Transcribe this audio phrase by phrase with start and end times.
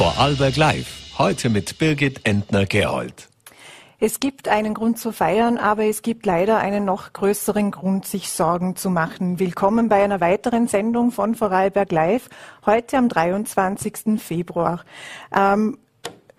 [0.00, 1.18] Vorarlberg Live.
[1.18, 3.28] Heute mit Birgit Entner-Gerold.
[3.98, 8.30] Es gibt einen Grund zu feiern, aber es gibt leider einen noch größeren Grund, sich
[8.30, 9.38] Sorgen zu machen.
[9.38, 12.30] Willkommen bei einer weiteren Sendung von Vorarlberg Live,
[12.64, 14.18] heute am 23.
[14.18, 14.86] Februar.
[15.36, 15.76] Ähm,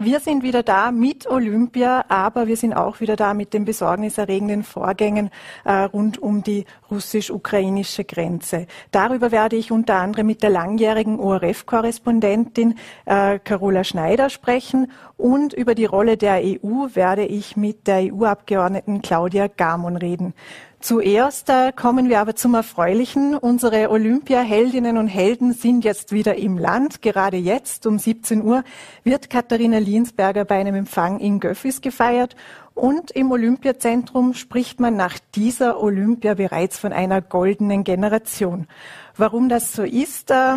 [0.03, 4.63] wir sind wieder da mit Olympia, aber wir sind auch wieder da mit den besorgniserregenden
[4.63, 5.29] Vorgängen
[5.63, 8.65] äh, rund um die russisch-ukrainische Grenze.
[8.91, 12.75] Darüber werde ich unter anderem mit der langjährigen ORF-Korrespondentin
[13.05, 19.01] äh, Carola Schneider sprechen und über die Rolle der EU werde ich mit der EU-Abgeordneten
[19.01, 20.33] Claudia Gamon reden.
[20.81, 23.37] Zuerst äh, kommen wir aber zum Erfreulichen.
[23.37, 27.03] Unsere Olympiaheldinnen und Helden sind jetzt wieder im Land.
[27.03, 28.63] Gerade jetzt um 17 Uhr
[29.03, 32.35] wird Katharina Liensberger bei einem Empfang in Göffis gefeiert.
[32.73, 38.67] Und im Olympiazentrum spricht man nach dieser Olympia bereits von einer goldenen Generation.
[39.15, 40.55] Warum das so ist äh,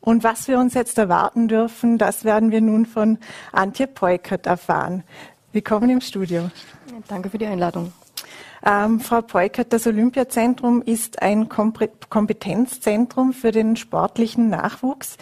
[0.00, 3.18] und was wir uns jetzt erwarten dürfen, das werden wir nun von
[3.50, 5.02] Antje Peukert erfahren.
[5.50, 6.52] Willkommen im Studio.
[7.08, 7.92] Danke für die Einladung.
[8.64, 15.16] Ähm, Frau Peukert, das Olympiazentrum ist ein Kompetenzzentrum für den sportlichen Nachwuchs.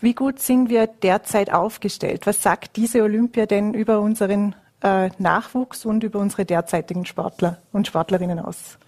[0.00, 2.26] Wie gut sind wir derzeit aufgestellt?
[2.26, 7.86] Was sagt diese Olympia denn über unseren äh, Nachwuchs und über unsere derzeitigen Sportler und
[7.86, 8.78] Sportlerinnen aus?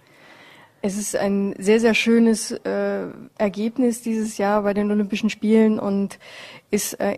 [0.81, 3.05] Es ist ein sehr, sehr schönes äh,
[3.37, 6.19] Ergebnis dieses Jahr bei den Olympischen Spielen und
[6.71, 7.13] ist äh,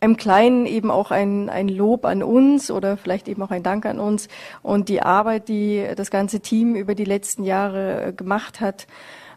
[0.00, 3.84] im Kleinen eben auch ein, ein Lob an uns oder vielleicht eben auch ein Dank
[3.86, 4.28] an uns
[4.62, 8.86] und die Arbeit, die das ganze Team über die letzten Jahre äh, gemacht hat.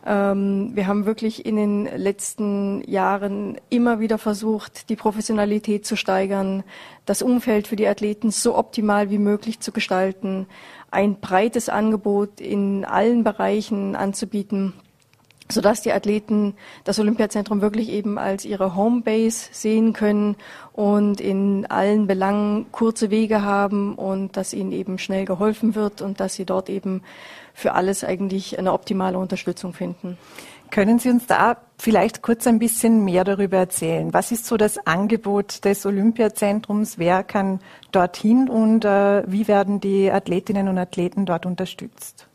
[0.05, 6.63] Ähm, wir haben wirklich in den letzten Jahren immer wieder versucht, die Professionalität zu steigern,
[7.05, 10.47] das Umfeld für die Athleten so optimal wie möglich zu gestalten,
[10.91, 14.73] ein breites Angebot in allen Bereichen anzubieten
[15.49, 20.35] sodass die Athleten das Olympiazentrum wirklich eben als ihre Homebase sehen können
[20.71, 26.19] und in allen Belangen kurze Wege haben und dass ihnen eben schnell geholfen wird und
[26.19, 27.01] dass sie dort eben
[27.53, 30.17] für alles eigentlich eine optimale Unterstützung finden.
[30.71, 34.11] Können Sie uns da vielleicht kurz ein bisschen mehr darüber erzählen?
[34.11, 36.97] Was ist so das Angebot des Olympiazentrums?
[36.97, 37.59] Wer kann
[37.91, 42.27] dorthin und äh, wie werden die Athletinnen und Athleten dort unterstützt?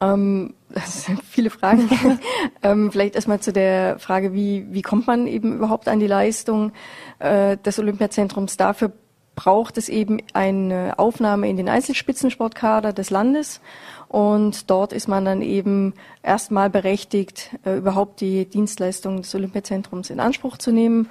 [0.00, 1.88] Ähm, das sind viele Fragen.
[2.62, 6.72] ähm, vielleicht erstmal zu der Frage, wie, wie kommt man eben überhaupt an die Leistung
[7.18, 8.56] äh, des Olympiazentrums?
[8.56, 8.92] Dafür
[9.34, 13.60] braucht es eben eine Aufnahme in den Einzelspitzensportkader des Landes.
[14.08, 20.20] Und dort ist man dann eben erstmal berechtigt, äh, überhaupt die Dienstleistungen des Olympiazentrums in
[20.20, 21.08] Anspruch zu nehmen.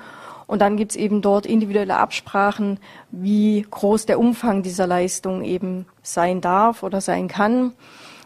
[0.48, 2.80] Und dann gibt's eben dort individuelle Absprachen,
[3.10, 7.74] wie groß der Umfang dieser Leistung eben sein darf oder sein kann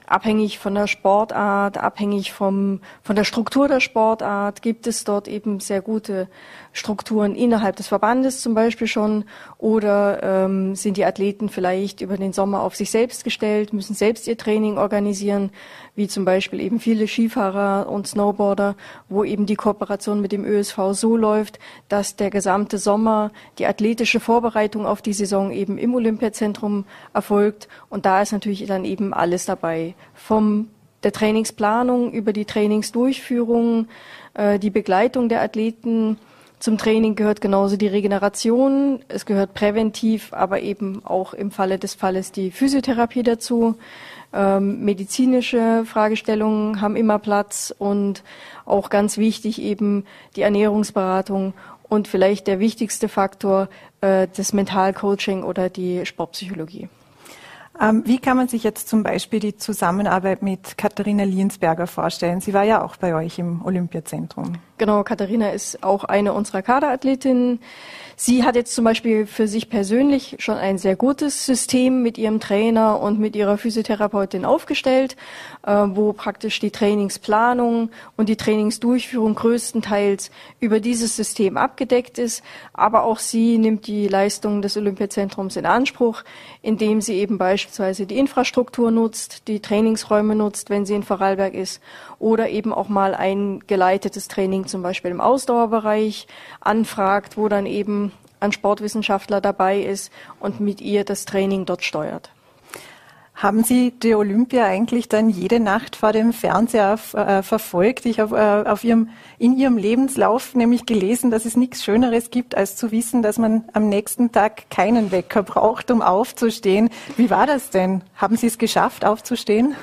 [0.09, 5.59] abhängig von der Sportart, abhängig vom, von der Struktur der Sportart, gibt es dort eben
[5.59, 6.27] sehr gute
[6.71, 9.25] Strukturen innerhalb des Verbandes zum Beispiel schon
[9.57, 14.27] oder ähm, sind die Athleten vielleicht über den Sommer auf sich selbst gestellt, müssen selbst
[14.27, 15.49] ihr Training organisieren,
[15.95, 18.75] wie zum Beispiel eben viele Skifahrer und Snowboarder,
[19.09, 24.19] wo eben die Kooperation mit dem ÖSV so läuft, dass der gesamte Sommer die athletische
[24.19, 27.67] Vorbereitung auf die Saison eben im Olympiazentrum erfolgt.
[27.89, 30.69] Und da ist natürlich dann eben alles dabei, vom
[31.03, 33.87] der Trainingsplanung über die Trainingsdurchführung,
[34.33, 36.17] äh, die Begleitung der Athleten,
[36.59, 41.93] zum Training gehört genauso die Regeneration, es gehört präventiv, aber eben auch im Falle des
[41.93, 43.75] Falles die Physiotherapie dazu.
[44.33, 48.23] Ähm, medizinische Fragestellungen haben immer Platz und
[48.65, 50.05] auch ganz wichtig eben
[50.35, 51.53] die Ernährungsberatung
[51.87, 53.69] und vielleicht der wichtigste Faktor
[54.01, 56.89] äh, das Mentalcoaching oder die Sportpsychologie.
[57.81, 62.41] Ähm, wie kann man sich jetzt zum Beispiel die Zusammenarbeit mit Katharina Liensberger vorstellen?
[62.41, 64.53] Sie war ja auch bei euch im Olympiazentrum.
[64.77, 67.59] Genau, Katharina ist auch eine unserer Kaderathletinnen.
[68.17, 72.41] Sie hat jetzt zum Beispiel für sich persönlich schon ein sehr gutes System mit ihrem
[72.41, 75.15] Trainer und mit ihrer Physiotherapeutin aufgestellt,
[75.63, 82.43] wo praktisch die Trainingsplanung und die Trainingsdurchführung größtenteils über dieses System abgedeckt ist.
[82.73, 86.23] Aber auch sie nimmt die Leistungen des Olympiazentrums in Anspruch,
[86.61, 91.81] indem sie eben beispielsweise die Infrastruktur nutzt, die Trainingsräume nutzt, wenn sie in Vorarlberg ist,
[92.19, 96.27] oder eben auch mal ein geleitetes Training zum Beispiel im Ausdauerbereich
[96.61, 102.31] anfragt, wo dann eben ein Sportwissenschaftler dabei ist und mit ihr das Training dort steuert.
[103.41, 108.05] Haben Sie die Olympia eigentlich dann jede Nacht vor dem Fernseher äh, verfolgt?
[108.05, 112.55] Ich habe äh, auf Ihrem, in Ihrem Lebenslauf nämlich gelesen, dass es nichts Schöneres gibt,
[112.55, 116.89] als zu wissen, dass man am nächsten Tag keinen Wecker braucht, um aufzustehen.
[117.15, 118.01] Wie war das denn?
[118.17, 119.73] Haben Sie es geschafft, aufzustehen?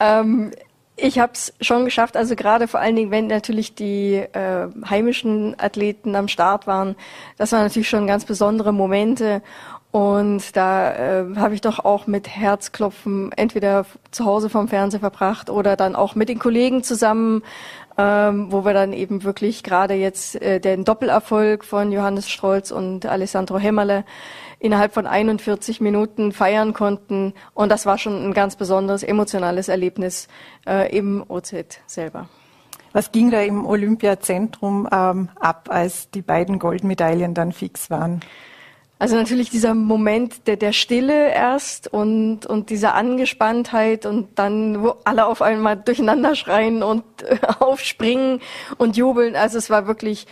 [0.00, 0.50] Ähm,
[0.96, 5.56] Ich habe es schon geschafft, also gerade vor allen Dingen, wenn natürlich die äh, heimischen
[5.58, 6.94] Athleten am Start waren,
[7.36, 9.42] das waren natürlich schon ganz besondere Momente.
[9.94, 15.50] Und da äh, habe ich doch auch mit Herzklopfen entweder zu Hause vom Fernseher verbracht
[15.50, 17.44] oder dann auch mit den Kollegen zusammen,
[17.96, 23.06] ähm, wo wir dann eben wirklich gerade jetzt äh, den Doppelerfolg von Johannes Strolz und
[23.06, 24.04] Alessandro Hemmerle
[24.58, 27.32] innerhalb von 41 Minuten feiern konnten.
[27.52, 30.26] Und das war schon ein ganz besonderes emotionales Erlebnis
[30.66, 31.54] äh, im OZ
[31.86, 32.28] selber.
[32.92, 38.22] Was ging da im Olympiazentrum ähm, ab, als die beiden Goldmedaillen dann fix waren?
[38.98, 44.94] Also natürlich dieser Moment der, der Stille erst und, und diese Angespanntheit und dann, wo
[45.04, 48.40] alle auf einmal durcheinander schreien und äh, aufspringen
[48.78, 49.34] und jubeln.
[49.36, 50.26] Also es war wirklich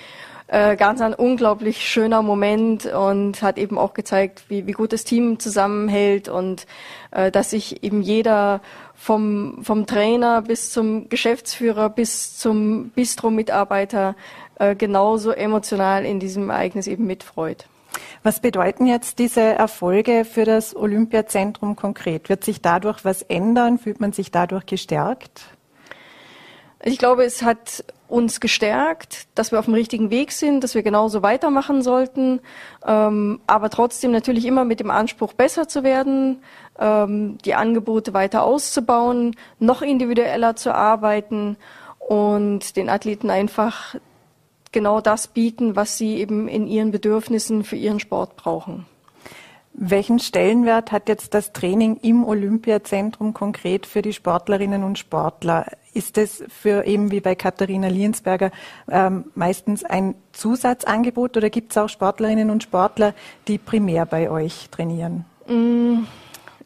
[0.46, 5.04] äh, ganz ein unglaublich schöner Moment und hat eben auch gezeigt, wie, wie gut das
[5.04, 6.66] Team zusammenhält und
[7.10, 8.60] äh, dass sich eben jeder
[8.94, 14.14] vom, vom Trainer bis zum Geschäftsführer bis zum Bistro-Mitarbeiter
[14.58, 17.66] äh, genauso emotional in diesem Ereignis eben mitfreut.
[18.22, 22.28] Was bedeuten jetzt diese Erfolge für das Olympiazentrum konkret?
[22.28, 23.78] Wird sich dadurch was ändern?
[23.78, 25.42] Fühlt man sich dadurch gestärkt?
[26.84, 30.82] Ich glaube, es hat uns gestärkt, dass wir auf dem richtigen Weg sind, dass wir
[30.82, 32.40] genauso weitermachen sollten,
[32.84, 36.42] ähm, aber trotzdem natürlich immer mit dem Anspruch, besser zu werden,
[36.78, 41.56] ähm, die Angebote weiter auszubauen, noch individueller zu arbeiten
[42.00, 43.94] und den Athleten einfach
[44.72, 48.86] genau das bieten, was sie eben in ihren Bedürfnissen für ihren Sport brauchen.
[49.74, 55.66] Welchen Stellenwert hat jetzt das Training im Olympiazentrum konkret für die Sportlerinnen und Sportler?
[55.94, 58.50] Ist es für eben wie bei Katharina Liensberger
[58.90, 63.14] ähm, meistens ein Zusatzangebot oder gibt es auch Sportlerinnen und Sportler,
[63.48, 65.24] die primär bei euch trainieren?
[65.48, 66.04] Mm.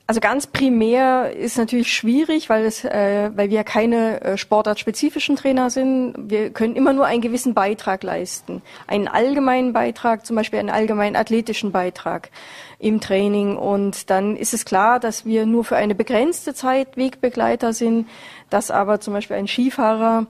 [0.09, 5.69] Also ganz primär ist natürlich schwierig, weil es, äh, weil wir keine äh, sportartspezifischen Trainer
[5.69, 6.15] sind.
[6.17, 11.17] Wir können immer nur einen gewissen Beitrag leisten, einen allgemeinen Beitrag, zum Beispiel einen allgemeinen
[11.17, 12.31] athletischen Beitrag
[12.79, 13.57] im Training.
[13.57, 18.07] Und dann ist es klar, dass wir nur für eine begrenzte Zeit Wegbegleiter sind,
[18.49, 20.27] dass aber zum Beispiel ein Skifahrer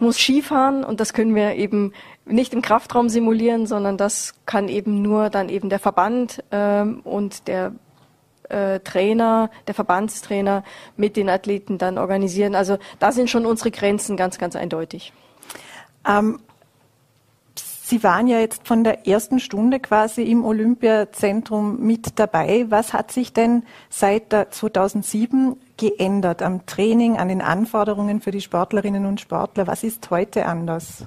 [0.00, 1.92] muss Skifahren und das können wir eben
[2.24, 7.48] nicht im Kraftraum simulieren, sondern das kann eben nur dann eben der Verband ähm, und
[7.48, 7.72] der
[8.48, 10.64] äh, Trainer, der Verbandstrainer
[10.96, 12.54] mit den Athleten dann organisieren.
[12.54, 15.12] Also da sind schon unsere Grenzen ganz, ganz eindeutig.
[16.06, 16.40] Ähm,
[17.88, 22.66] Sie waren ja jetzt von der ersten Stunde quasi im Olympiazentrum mit dabei.
[22.68, 29.06] Was hat sich denn seit 2007 geändert am Training, an den Anforderungen für die Sportlerinnen
[29.06, 29.66] und Sportler?
[29.66, 31.06] Was ist heute anders?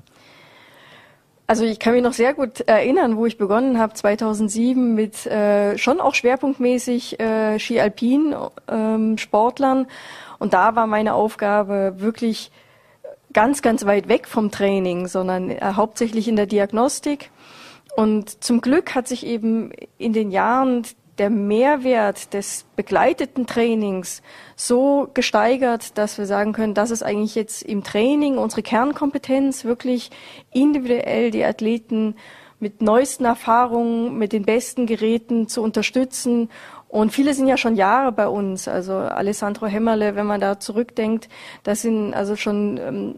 [1.51, 5.77] Also ich kann mich noch sehr gut erinnern, wo ich begonnen habe, 2007 mit äh,
[5.77, 9.79] schon auch schwerpunktmäßig äh, Ski-Alpin-Sportlern.
[9.79, 9.87] Ähm,
[10.39, 12.51] und da war meine Aufgabe wirklich
[13.33, 17.31] ganz, ganz weit weg vom Training, sondern äh, hauptsächlich in der Diagnostik.
[17.97, 20.83] Und zum Glück hat sich eben in den Jahren
[21.21, 24.23] der Mehrwert des begleiteten Trainings
[24.55, 30.09] so gesteigert, dass wir sagen können, das ist eigentlich jetzt im Training unsere Kernkompetenz, wirklich
[30.51, 32.15] individuell die Athleten
[32.59, 36.49] mit neuesten Erfahrungen, mit den besten Geräten zu unterstützen.
[36.89, 38.67] Und viele sind ja schon Jahre bei uns.
[38.67, 41.29] Also Alessandro Hemmerle, wenn man da zurückdenkt,
[41.61, 43.15] das sind also schon ähm,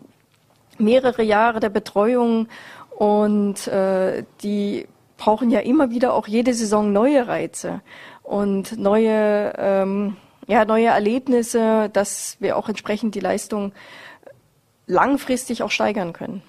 [0.78, 2.50] mehrere Jahre der Betreuung
[2.98, 4.88] und äh, die
[5.24, 7.80] brauchen ja immer wieder auch jede Saison neue Reize
[8.24, 13.72] und neue, ähm, ja, neue Erlebnisse, dass wir auch entsprechend die Leistung
[14.86, 16.44] langfristig auch steigern können.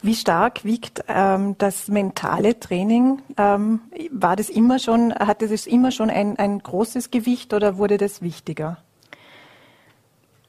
[0.00, 3.20] Wie stark wiegt ähm, das mentale Training?
[3.36, 3.80] Ähm,
[4.12, 8.22] war das immer schon, hatte das immer schon ein, ein großes Gewicht oder wurde das
[8.22, 8.78] wichtiger?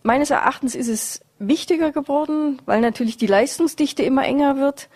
[0.03, 4.87] Meines Erachtens ist es wichtiger geworden, weil natürlich die Leistungsdichte immer enger wird.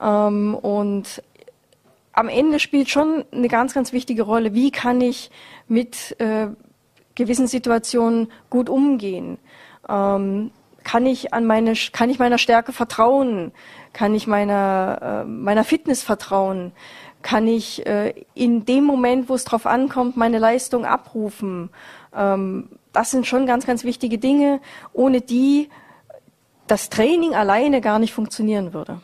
[0.00, 1.20] Ähm, und
[2.12, 5.30] am Ende spielt schon eine ganz, ganz wichtige Rolle, wie kann ich
[5.68, 6.48] mit äh,
[7.14, 9.38] gewissen Situationen gut umgehen.
[9.88, 10.50] Ähm,
[10.84, 13.52] kann ich an meine, kann ich meiner Stärke vertrauen?
[13.92, 16.72] Kann ich meiner, äh, meiner Fitness vertrauen?
[17.22, 21.70] Kann ich äh, in dem Moment, wo es drauf ankommt, meine Leistung abrufen?
[22.14, 24.60] Ähm, das sind schon ganz, ganz wichtige Dinge,
[24.92, 25.68] ohne die
[26.66, 29.00] das Training alleine gar nicht funktionieren würde.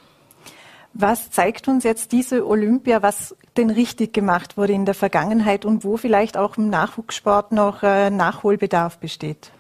[0.95, 5.85] Was zeigt uns jetzt diese Olympia, was denn richtig gemacht wurde in der Vergangenheit und
[5.85, 9.53] wo vielleicht auch im Nachwuchssport noch äh, Nachholbedarf besteht?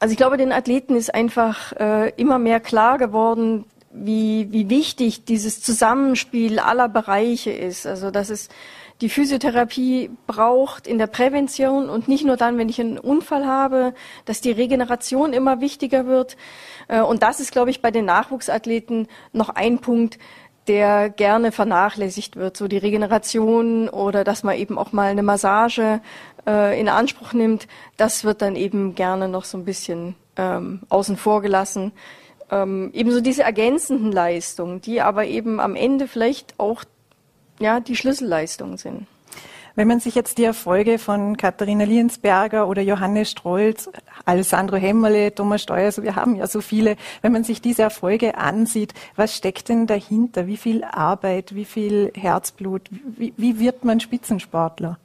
[0.00, 5.24] Also ich glaube, den Athleten ist einfach äh, immer mehr klar geworden, wie, wie wichtig
[5.24, 7.86] dieses Zusammenspiel aller Bereiche ist.
[7.86, 8.48] Also dass es
[9.00, 13.94] die Physiotherapie braucht in der Prävention und nicht nur dann, wenn ich einen Unfall habe,
[14.24, 16.36] dass die Regeneration immer wichtiger wird.
[16.88, 20.18] Äh, und das ist, glaube ich, bei den Nachwuchsathleten noch ein Punkt,
[20.66, 26.00] der gerne vernachlässigt wird, so die Regeneration oder dass man eben auch mal eine Massage
[26.46, 31.16] äh, in Anspruch nimmt, das wird dann eben gerne noch so ein bisschen ähm, außen
[31.16, 31.92] vor gelassen.
[32.50, 36.84] Ähm, ebenso diese ergänzenden Leistungen, die aber eben am Ende vielleicht auch
[37.58, 39.06] ja, die Schlüsselleistungen sind.
[39.78, 43.88] Wenn man sich jetzt die Erfolge von Katharina Liensberger oder Johannes Strolz,
[44.24, 48.36] Alessandro Hemmerle, Thomas Steuer, also wir haben ja so viele, wenn man sich diese Erfolge
[48.36, 50.48] ansieht, was steckt denn dahinter?
[50.48, 52.88] Wie viel Arbeit, wie viel Herzblut?
[52.90, 54.98] Wie, wie wird man Spitzensportler?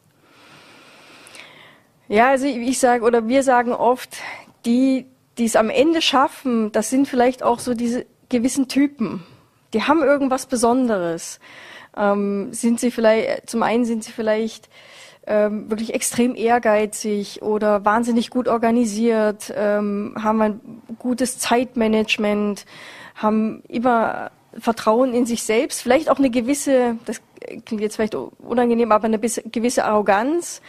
[2.08, 4.18] Ja, also ich sage oder wir sagen oft,
[4.66, 5.06] die,
[5.38, 9.24] die es am Ende schaffen, das sind vielleicht auch so diese gewissen Typen.
[9.76, 11.40] Die haben irgendwas Besonderes
[11.98, 14.70] ähm, sind sie vielleicht, zum einen sind sie vielleicht
[15.26, 20.62] ähm, wirklich extrem ehrgeizig oder wahnsinnig gut organisiert, ähm, haben ein
[21.00, 22.66] gutes Zeitmanagement,
[23.16, 27.22] haben immer Vertrauen in sich selbst, vielleicht auch eine gewisse, das
[27.66, 30.62] klingt jetzt vielleicht unangenehm, aber eine gewisse Arroganz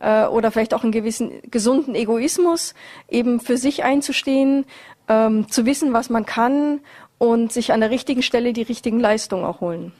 [0.00, 2.74] äh, oder vielleicht auch einen gewissen gesunden Egoismus,
[3.08, 4.66] eben für sich einzustehen,
[5.08, 6.80] ähm, zu wissen, was man kann
[7.18, 9.92] und sich an der richtigen Stelle die richtigen Leistungen auch holen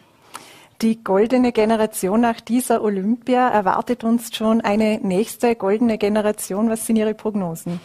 [0.82, 6.68] die goldene Generation nach dieser Olympia erwartet uns schon eine nächste goldene Generation.
[6.68, 7.80] Was sind Ihre Prognosen?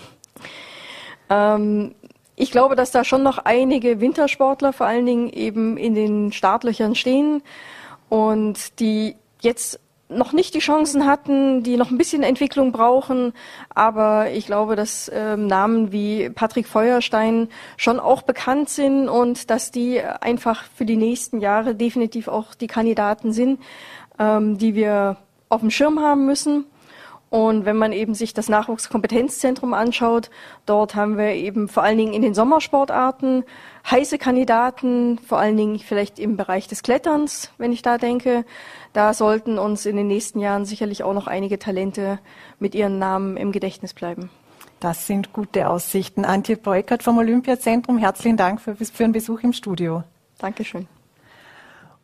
[1.30, 1.94] Ähm,
[2.36, 6.96] ich glaube, dass da schon noch einige Wintersportler vor allen Dingen eben in den Startlöchern
[6.96, 7.44] stehen
[8.10, 13.34] und die jetzt noch nicht die Chancen hatten, die noch ein bisschen Entwicklung brauchen.
[13.74, 19.72] Aber ich glaube, dass ähm, Namen wie Patrick Feuerstein schon auch bekannt sind und dass
[19.72, 23.60] die einfach für die nächsten Jahre definitiv auch die Kandidaten sind,
[24.18, 25.18] ähm, die wir
[25.50, 26.66] auf dem Schirm haben müssen.
[27.30, 30.30] Und wenn man eben sich das Nachwuchskompetenzzentrum anschaut,
[30.66, 33.44] dort haben wir eben vor allen Dingen in den Sommersportarten
[33.90, 38.46] heiße Kandidaten, vor allen Dingen vielleicht im Bereich des Kletterns, wenn ich da denke.
[38.94, 42.20] Da sollten uns in den nächsten Jahren sicherlich auch noch einige Talente
[42.60, 44.30] mit ihren Namen im Gedächtnis bleiben.
[44.80, 46.26] Das sind gute Aussichten.
[46.26, 50.04] Antje Beukert vom Olympiazentrum, herzlichen Dank für, für den Besuch im Studio.
[50.38, 50.88] Dankeschön.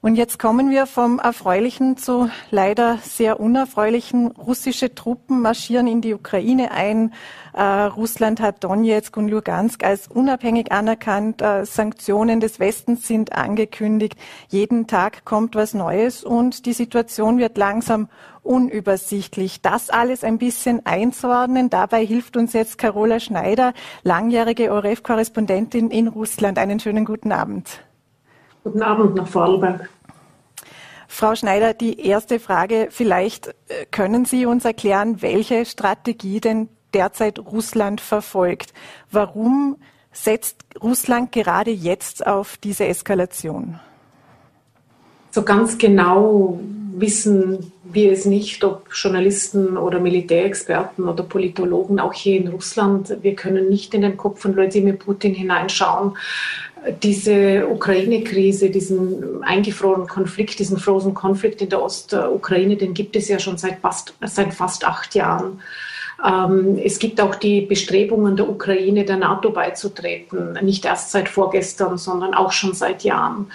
[0.03, 4.31] Und jetzt kommen wir vom Erfreulichen zu leider sehr unerfreulichen.
[4.31, 7.13] Russische Truppen marschieren in die Ukraine ein.
[7.53, 11.41] Äh, Russland hat Donetsk und Lugansk als unabhängig anerkannt.
[11.41, 14.17] Äh, Sanktionen des Westens sind angekündigt.
[14.49, 18.09] Jeden Tag kommt was Neues und die Situation wird langsam
[18.41, 19.61] unübersichtlich.
[19.61, 21.69] Das alles ein bisschen einzuordnen.
[21.69, 26.57] Dabei hilft uns jetzt Carola Schneider, langjährige ORF-Korrespondentin in Russland.
[26.57, 27.79] Einen schönen guten Abend.
[28.63, 29.89] Guten Abend nach Vorarlberg.
[31.07, 32.87] Frau Schneider, die erste Frage.
[32.89, 38.73] Vielleicht äh, können Sie uns erklären, welche Strategie denn derzeit Russland verfolgt.
[39.11, 39.77] Warum
[40.11, 43.79] setzt Russland gerade jetzt auf diese Eskalation?
[45.31, 46.59] So ganz genau
[46.95, 53.17] wissen wir es nicht, ob Journalisten oder Militärexperten oder Politologen auch hier in Russland.
[53.21, 56.15] Wir können nicht in den Kopf von Wladimir Putin hineinschauen
[57.01, 63.39] diese Ukraine-Krise, diesen eingefrorenen Konflikt, diesen Frozen Konflikt in der Ostukraine, den gibt es ja
[63.39, 65.61] schon seit fast, seit fast acht Jahren.
[66.23, 71.97] Ähm, es gibt auch die Bestrebungen der Ukraine, der NATO beizutreten, nicht erst seit vorgestern,
[71.97, 73.47] sondern auch schon seit Jahren.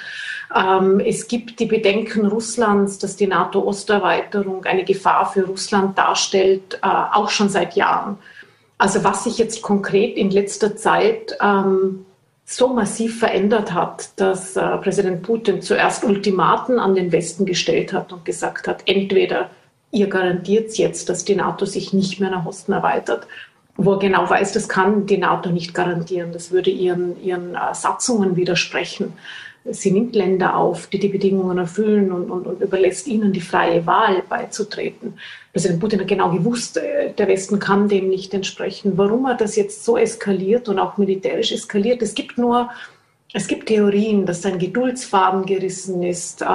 [0.55, 6.87] Ähm, es gibt die Bedenken Russlands, dass die NATO-Osterweiterung eine Gefahr für Russland darstellt, äh,
[6.87, 8.19] auch schon seit Jahren.
[8.79, 12.07] Also was sich jetzt konkret in letzter Zeit ähm,
[12.51, 18.11] so massiv verändert hat, dass äh, Präsident Putin zuerst Ultimaten an den Westen gestellt hat
[18.11, 19.51] und gesagt hat, entweder
[19.91, 23.27] ihr garantiert jetzt, dass die NATO sich nicht mehr nach Osten erweitert,
[23.77, 27.75] wo er genau weiß, das kann die NATO nicht garantieren, das würde ihren, ihren äh,
[27.75, 29.13] Satzungen widersprechen.
[29.67, 33.85] Sie nimmt Länder auf, die die Bedingungen erfüllen und, und, und überlässt ihnen die freie
[33.85, 35.19] Wahl beizutreten.
[35.59, 38.93] Präsident Putin hat genau gewusst, äh, der Westen kann dem nicht entsprechen.
[38.95, 42.01] Warum er das jetzt so eskaliert und auch militärisch eskaliert?
[42.01, 42.71] Es gibt nur
[43.33, 46.47] es gibt Theorien, dass sein Geduldsfaden gerissen ist äh,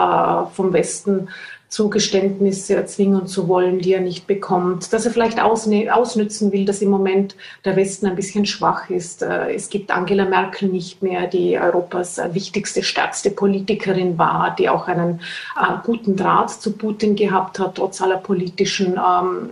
[0.53, 1.29] vom Westen
[1.69, 6.89] Zugeständnisse erzwingen zu wollen, die er nicht bekommt, dass er vielleicht ausnützen will, dass im
[6.91, 9.23] Moment der Westen ein bisschen schwach ist.
[9.23, 14.87] Äh, es gibt Angela Merkel nicht mehr, die Europas wichtigste, stärkste Politikerin war, die auch
[14.87, 15.19] einen
[15.59, 19.49] äh, guten Draht zu Putin gehabt hat, trotz aller politischen ähm,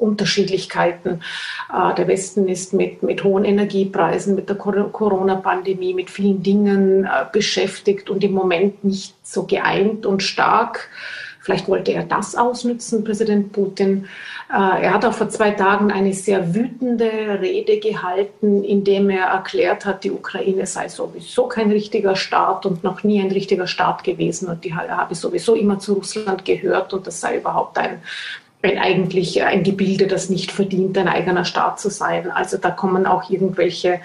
[0.00, 1.22] Unterschiedlichkeiten.
[1.72, 8.10] Äh, der Westen ist mit, mit hohen Energiepreisen, mit der Corona-Pandemie, mit vielen Dingen beschäftigt
[8.10, 10.88] und im Moment nicht so geeint und stark
[11.42, 14.06] Vielleicht wollte er das ausnützen, Präsident Putin.
[14.50, 19.26] Äh, er hat auch vor zwei Tagen eine sehr wütende Rede gehalten, in dem er
[19.26, 24.04] erklärt hat, die Ukraine sei sowieso kein richtiger Staat und noch nie ein richtiger Staat
[24.04, 28.02] gewesen und die habe sowieso immer zu Russland gehört und das sei überhaupt ein
[28.62, 32.30] ein eigentlich ein Gebilde, das nicht verdient, ein eigener Staat zu sein.
[32.30, 34.00] Also da kommen auch irgendwelche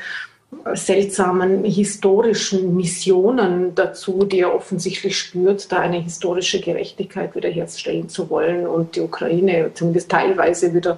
[0.73, 8.65] seltsamen historischen Missionen dazu, die er offensichtlich spürt, da eine historische Gerechtigkeit wiederherstellen zu wollen
[8.65, 10.97] und die Ukraine zumindest teilweise wieder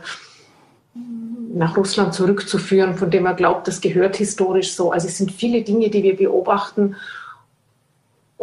[1.53, 4.91] nach Russland zurückzuführen, von dem er glaubt, das gehört historisch so.
[4.91, 6.95] Also es sind viele Dinge, die wir beobachten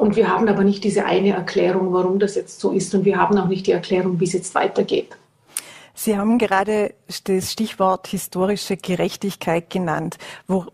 [0.05, 3.17] und wir haben aber nicht diese eine Erklärung, warum das jetzt so ist und wir
[3.17, 5.17] haben auch nicht die Erklärung, wie es jetzt weitergeht.
[5.95, 6.93] Sie haben gerade
[7.25, 10.19] das Stichwort historische Gerechtigkeit genannt.
[10.47, 10.67] Wo,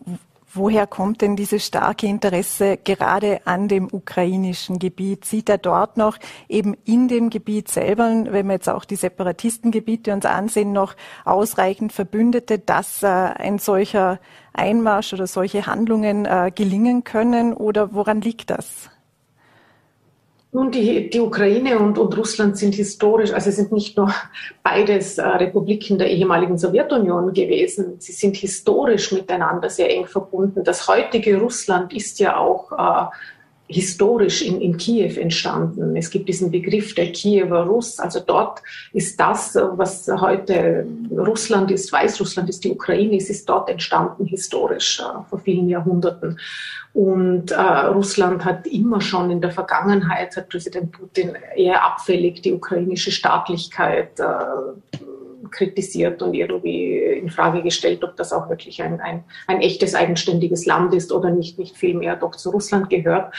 [0.52, 5.24] Woher kommt denn dieses starke Interesse gerade an dem ukrainischen Gebiet?
[5.24, 6.18] Sieht er dort noch
[6.48, 11.92] eben in dem Gebiet selber, wenn wir jetzt auch die Separatistengebiete uns ansehen, noch ausreichend
[11.92, 14.18] Verbündete, dass äh, ein solcher
[14.52, 17.52] Einmarsch oder solche Handlungen äh, gelingen können?
[17.52, 18.90] Oder woran liegt das?
[20.52, 24.12] Nun, die, die Ukraine und, und Russland sind historisch, also sind nicht nur
[24.64, 30.64] beides äh, Republiken der ehemaligen Sowjetunion gewesen, sie sind historisch miteinander sehr eng verbunden.
[30.64, 33.16] Das heutige Russland ist ja auch äh,
[33.70, 35.94] historisch in, in Kiew entstanden.
[35.96, 38.00] Es gibt diesen Begriff der Kiewer Russ.
[38.00, 38.62] Also dort
[38.92, 45.00] ist das, was heute Russland ist, Weißrussland ist, die Ukraine ist, ist dort entstanden historisch
[45.00, 46.40] äh, vor vielen Jahrhunderten.
[46.92, 52.52] Und äh, Russland hat immer schon in der Vergangenheit, hat Präsident Putin eher abfällig die
[52.52, 54.98] ukrainische Staatlichkeit äh,
[55.50, 60.66] kritisiert und irgendwie in Frage gestellt, ob das auch wirklich ein, ein, ein echtes eigenständiges
[60.66, 63.34] Land ist oder nicht, nicht viel mehr doch zu Russland gehört.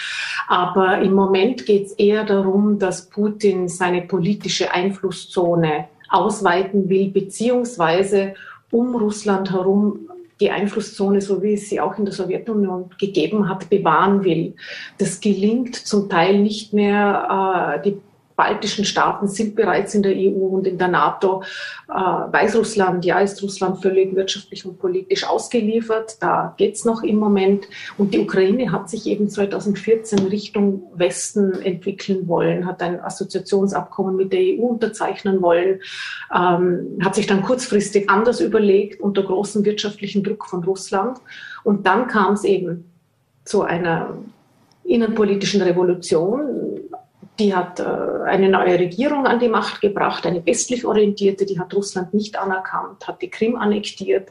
[0.48, 8.34] Aber im Moment geht es eher darum, dass Putin seine politische Einflusszone ausweiten will, beziehungsweise
[8.72, 10.10] um Russland herum
[10.41, 14.55] die Einflusszone, so wie es sie auch in der Sowjetunion gegeben hat, bewahren will.
[14.98, 17.77] Das gelingt zum Teil nicht mehr.
[17.77, 18.01] Äh, die
[18.35, 21.43] baltischen Staaten sind bereits in der EU und in der NATO.
[21.89, 26.17] Äh, Weißrussland, ja, ist Russland völlig wirtschaftlich und politisch ausgeliefert.
[26.22, 27.67] Da geht's noch im Moment.
[27.98, 34.33] Und die Ukraine hat sich eben 2014 Richtung Westen entwickeln wollen, hat ein Assoziationsabkommen mit
[34.33, 35.81] der EU unterzeichnen wollen,
[36.33, 41.20] ähm, hat sich dann kurzfristig anders überlegt unter großem wirtschaftlichen Druck von Russland.
[41.63, 42.91] Und dann kam es eben
[43.44, 44.17] zu einer
[44.83, 46.71] innenpolitischen Revolution
[47.41, 47.83] die hat äh,
[48.25, 53.07] eine neue Regierung an die Macht gebracht, eine westlich orientierte, die hat Russland nicht anerkannt,
[53.07, 54.29] hat die Krim annektiert.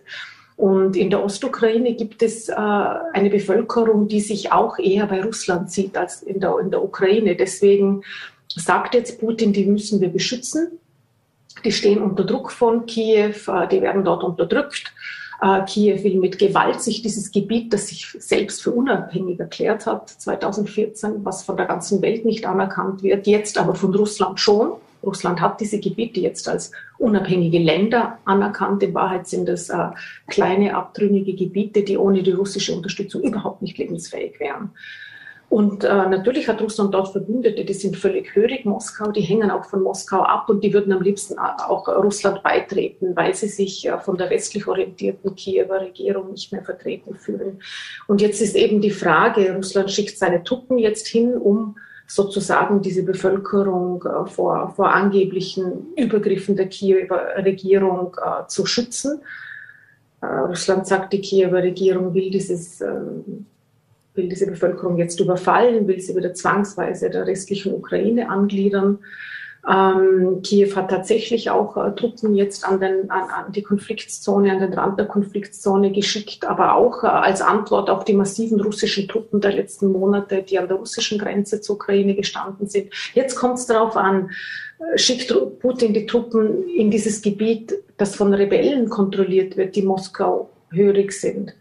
[0.57, 5.73] Und in der Ostukraine gibt es äh, eine Bevölkerung, die sich auch eher bei Russland
[5.73, 7.35] sieht als in der, in der Ukraine.
[7.35, 8.03] Deswegen
[8.55, 10.79] sagt jetzt Putin, die müssen wir beschützen.
[11.65, 14.93] Die stehen unter Druck von Kiew, äh, die werden dort unterdrückt.
[15.41, 20.11] Äh, Kiew will mit Gewalt sich dieses Gebiet, das sich selbst für unabhängig erklärt hat,
[20.11, 24.73] 2014, was von der ganzen Welt nicht anerkannt wird, jetzt aber von Russland schon.
[25.03, 28.83] Russland hat diese Gebiete jetzt als unabhängige Länder anerkannt.
[28.83, 29.89] In Wahrheit sind es äh,
[30.27, 34.73] kleine abtrünnige Gebiete, die ohne die russische Unterstützung überhaupt nicht lebensfähig wären.
[35.51, 39.65] Und äh, natürlich hat Russland dort Verbündete, die sind völlig hörig Moskau, die hängen auch
[39.65, 43.99] von Moskau ab und die würden am liebsten auch Russland beitreten, weil sie sich äh,
[43.99, 47.59] von der westlich orientierten Kiewer Regierung nicht mehr vertreten fühlen.
[48.07, 51.75] Und jetzt ist eben die Frage, Russland schickt seine Truppen jetzt hin, um
[52.07, 57.09] sozusagen diese Bevölkerung äh, vor, vor angeblichen Übergriffen der Kiewer
[57.39, 59.21] Regierung äh, zu schützen.
[60.21, 63.47] Äh, Russland sagt, die Kiewer Regierung will dieses ähm,
[64.15, 68.99] will diese Bevölkerung jetzt überfallen, will sie wieder zwangsweise der restlichen Ukraine angliedern.
[69.69, 74.61] Ähm, Kiew hat tatsächlich auch äh, Truppen jetzt an, den, an, an, die Konfliktzone, an
[74.61, 79.43] den Rand der Konfliktzone geschickt, aber auch äh, als Antwort auf die massiven russischen Truppen
[79.43, 82.91] der letzten Monate, die an der russischen Grenze zur Ukraine gestanden sind.
[83.13, 84.31] Jetzt kommt es darauf an,
[84.79, 90.49] äh, schickt Putin die Truppen in dieses Gebiet, das von Rebellen kontrolliert wird, die Moskau
[90.71, 91.55] hörig sind,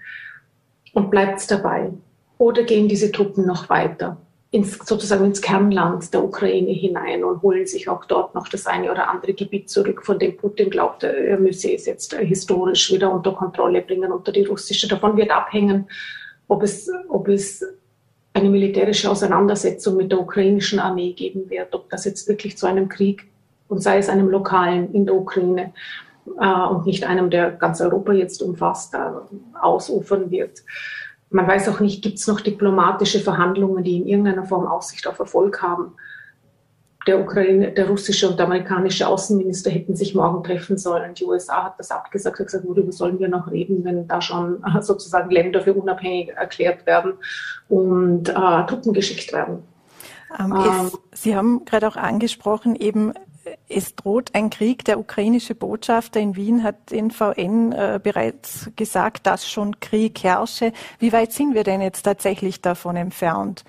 [0.93, 1.91] und bleibt es dabei.
[2.39, 4.17] Oder gehen diese Truppen noch weiter,
[4.49, 8.89] ins, sozusagen ins Kernland der Ukraine hinein und holen sich auch dort noch das eine
[8.89, 13.33] oder andere Gebiet zurück, von dem Putin glaubt, er müsse es jetzt historisch wieder unter
[13.33, 14.87] Kontrolle bringen, unter die russische.
[14.87, 15.89] Davon wird abhängen,
[16.47, 17.63] ob es, ob es
[18.33, 22.87] eine militärische Auseinandersetzung mit der ukrainischen Armee geben wird, ob das jetzt wirklich zu einem
[22.87, 23.27] Krieg
[23.67, 25.73] und sei es einem lokalen in der Ukraine
[26.39, 28.97] äh, und nicht einem, der ganz Europa jetzt umfasst, äh,
[29.61, 30.63] ausufern wird.
[31.31, 35.19] Man weiß auch nicht, gibt es noch diplomatische Verhandlungen, die in irgendeiner Form Aussicht auf
[35.19, 35.93] Erfolg haben.
[37.07, 41.13] der Ukraine, der russische und der amerikanische Außenminister hätten sich morgen treffen sollen.
[41.13, 44.61] Die USA hat das abgesagt, hat gesagt, worüber sollen wir noch reden, wenn da schon
[44.63, 47.13] äh, sozusagen Länder für unabhängig erklärt werden
[47.67, 49.63] und äh, Truppen geschickt werden.
[50.37, 53.13] Ähm, ähm, Sie haben gerade auch angesprochen, eben
[53.67, 54.85] es droht ein Krieg.
[54.85, 60.73] Der ukrainische Botschafter in Wien hat in VN äh, bereits gesagt, dass schon Krieg herrsche.
[60.99, 63.63] Wie weit sind wir denn jetzt tatsächlich davon entfernt?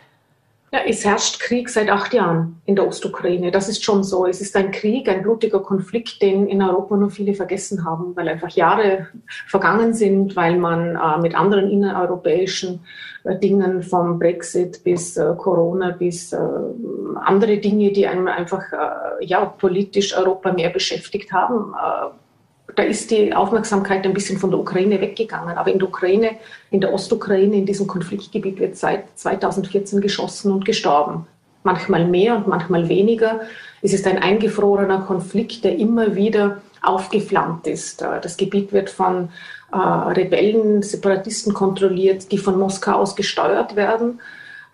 [0.72, 3.50] Ja, es herrscht Krieg seit acht Jahren in der Ostukraine.
[3.50, 4.24] Das ist schon so.
[4.24, 8.28] Es ist ein Krieg, ein blutiger Konflikt, den in Europa nur viele vergessen haben, weil
[8.28, 9.08] einfach Jahre
[9.48, 12.84] vergangen sind, weil man äh, mit anderen innereuropäischen
[13.24, 16.38] äh, Dingen vom Brexit bis äh, Corona bis äh,
[17.16, 22.10] andere Dinge, die einem einfach äh, ja politisch Europa mehr beschäftigt haben, äh,
[22.76, 25.56] da ist die Aufmerksamkeit ein bisschen von der Ukraine weggegangen.
[25.56, 26.36] Aber in der Ukraine,
[26.70, 31.26] in der Ostukraine, in diesem Konfliktgebiet wird seit 2014 geschossen und gestorben.
[31.62, 33.40] Manchmal mehr und manchmal weniger.
[33.82, 38.00] Es ist ein eingefrorener Konflikt, der immer wieder aufgeflammt ist.
[38.00, 39.28] Das Gebiet wird von
[39.72, 44.20] äh, Rebellen, Separatisten kontrolliert, die von Moskau aus gesteuert werden.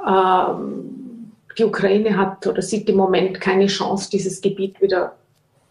[0.06, 5.16] Ähm, die Ukraine hat oder sieht im Moment keine Chance, dieses Gebiet wieder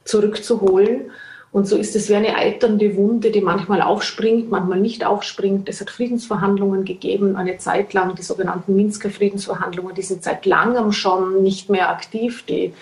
[0.04, 1.12] zurückzuholen.
[1.56, 5.70] Und so ist es wie eine eiternde Wunde, die manchmal aufspringt, manchmal nicht aufspringt.
[5.70, 10.92] Es hat Friedensverhandlungen gegeben, eine Zeit lang, die sogenannten Minsker Friedensverhandlungen, die sind seit langem
[10.92, 12.74] schon nicht mehr aktiv, die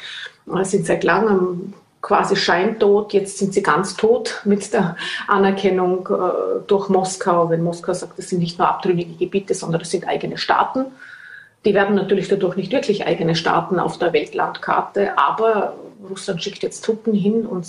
[0.51, 3.13] äh, sind seit langem quasi scheintot.
[3.13, 8.29] Jetzt sind sie ganz tot mit der Anerkennung äh, durch Moskau, wenn Moskau sagt, das
[8.29, 10.85] sind nicht nur abtrünnige Gebiete, sondern das sind eigene Staaten.
[11.63, 15.75] Die werden natürlich dadurch nicht wirklich eigene Staaten auf der Weltlandkarte, aber
[16.09, 17.67] Russland schickt jetzt Truppen hin und,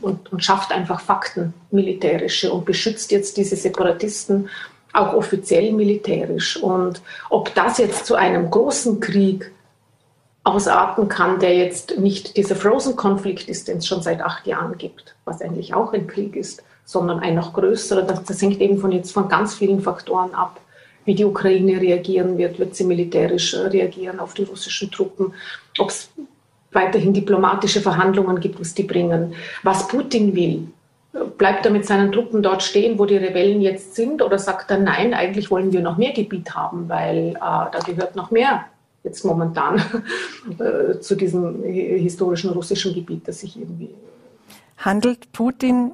[0.00, 4.48] und, und schafft einfach Fakten militärische und beschützt jetzt diese Separatisten
[4.92, 6.56] auch offiziell militärisch.
[6.56, 9.50] Und ob das jetzt zu einem großen Krieg
[10.44, 15.16] ausarten kann, der jetzt nicht dieser Frozen-Konflikt ist, den es schon seit acht Jahren gibt,
[15.24, 18.92] was eigentlich auch ein Krieg ist, sondern ein noch größerer, das, das hängt eben von
[18.92, 20.60] jetzt von ganz vielen Faktoren ab
[21.04, 25.34] wie die Ukraine reagieren wird, wird sie militärisch reagieren auf die russischen Truppen,
[25.78, 26.10] ob es
[26.74, 30.68] weiterhin diplomatische Verhandlungen gibt, was die bringen, was Putin will.
[31.38, 34.78] Bleibt er mit seinen Truppen dort stehen, wo die Rebellen jetzt sind, oder sagt er,
[34.78, 38.64] nein, eigentlich wollen wir noch mehr Gebiet haben, weil äh, da gehört noch mehr
[39.04, 39.76] jetzt momentan
[40.58, 43.90] äh, zu diesem historischen russischen Gebiet, das sich irgendwie.
[44.78, 45.92] Handelt Putin,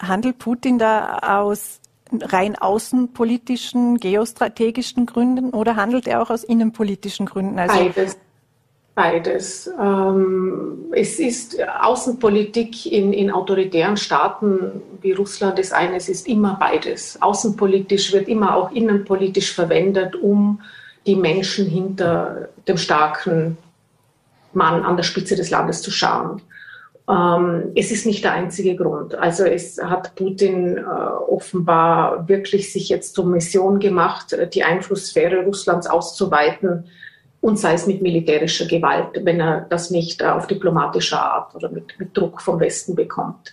[0.00, 1.80] handelt Putin da aus
[2.20, 7.58] rein außenpolitischen, geostrategischen Gründen oder handelt er auch aus innenpolitischen Gründen?
[7.58, 8.18] Also Beides.
[8.94, 9.70] Beides.
[9.80, 17.20] Ähm, es ist Außenpolitik in, in autoritären Staaten wie Russland ist eines, ist immer beides.
[17.22, 20.60] Außenpolitisch wird immer auch innenpolitisch verwendet, um
[21.06, 23.56] die Menschen hinter dem starken
[24.52, 26.42] Mann an der Spitze des Landes zu schauen.
[27.08, 29.14] Ähm, es ist nicht der einzige Grund.
[29.14, 35.86] Also es hat Putin äh, offenbar wirklich sich jetzt zur Mission gemacht, die Einflusssphäre Russlands
[35.86, 36.84] auszuweiten
[37.42, 41.68] und sei es mit militärischer Gewalt, wenn er das nicht äh, auf diplomatische Art oder
[41.68, 43.52] mit, mit Druck vom Westen bekommt.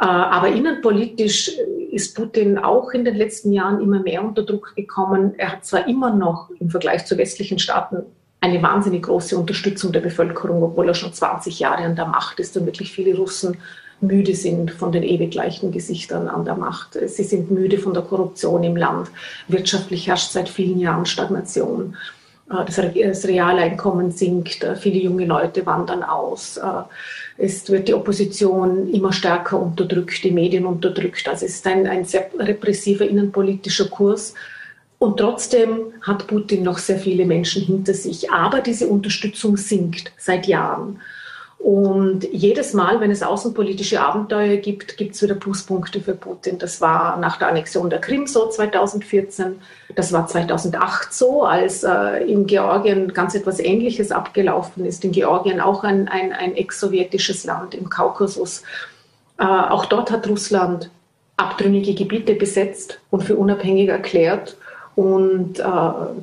[0.00, 1.52] Äh, aber innenpolitisch
[1.92, 5.34] ist Putin auch in den letzten Jahren immer mehr unter Druck gekommen.
[5.38, 8.02] Er hat zwar immer noch im Vergleich zu westlichen Staaten
[8.40, 12.56] eine wahnsinnig große Unterstützung der Bevölkerung, obwohl er schon 20 Jahre an der Macht ist
[12.56, 13.58] und wirklich viele Russen
[14.00, 16.98] müde sind von den ewig gleichen Gesichtern an der Macht.
[17.04, 19.10] Sie sind müde von der Korruption im Land.
[19.46, 21.96] Wirtschaftlich herrscht seit vielen Jahren Stagnation.
[22.50, 22.64] Äh,
[23.04, 26.56] das Realeinkommen sinkt, äh, viele junge Leute wandern aus.
[26.56, 26.82] Äh,
[27.38, 31.26] es wird die Opposition immer stärker unterdrückt, die Medien unterdrückt.
[31.28, 34.34] Also es ist ein, ein sehr repressiver innenpolitischer Kurs,
[35.00, 38.30] und trotzdem hat Putin noch sehr viele Menschen hinter sich.
[38.30, 41.00] Aber diese Unterstützung sinkt seit Jahren.
[41.62, 46.58] Und jedes Mal, wenn es außenpolitische Abenteuer gibt, gibt es wieder Pluspunkte für Putin.
[46.58, 49.60] Das war nach der Annexion der Krim so 2014.
[49.94, 55.04] Das war 2008 so, als äh, in Georgien ganz etwas Ähnliches abgelaufen ist.
[55.04, 58.62] In Georgien auch ein, ein, ein ex-sowjetisches Land im Kaukasus.
[59.38, 60.90] Äh, auch dort hat Russland
[61.36, 64.56] abtrünnige Gebiete besetzt und für unabhängig erklärt.
[64.96, 65.62] Und äh,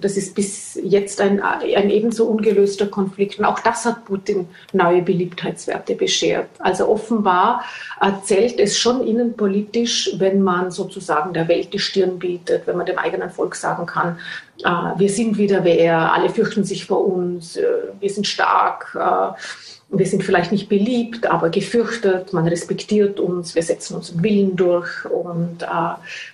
[0.01, 3.39] das ist bis jetzt ein, ein ebenso ungelöster Konflikt.
[3.39, 6.47] Und auch das hat Putin neue Beliebtheitswerte beschert.
[6.59, 7.63] Also offenbar
[7.99, 12.97] erzählt es schon innenpolitisch, wenn man sozusagen der Welt die Stirn bietet, wenn man dem
[12.97, 14.19] eigenen Volk sagen kann,
[14.63, 17.65] äh, wir sind wieder wer, alle fürchten sich vor uns, äh,
[17.99, 18.95] wir sind stark.
[18.99, 19.39] Äh,
[19.89, 25.05] wir sind vielleicht nicht beliebt, aber gefürchtet, man respektiert uns, wir setzen unseren Willen durch
[25.05, 25.65] und äh,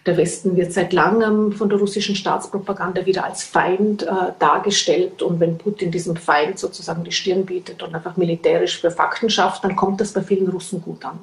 [0.07, 4.07] der Westen wird seit langem von der russischen Staatspropaganda wieder als Feind äh,
[4.39, 9.29] dargestellt und wenn Putin diesem Feind sozusagen die Stirn bietet und einfach militärisch für Fakten
[9.29, 11.19] schafft, dann kommt das bei vielen Russen gut an.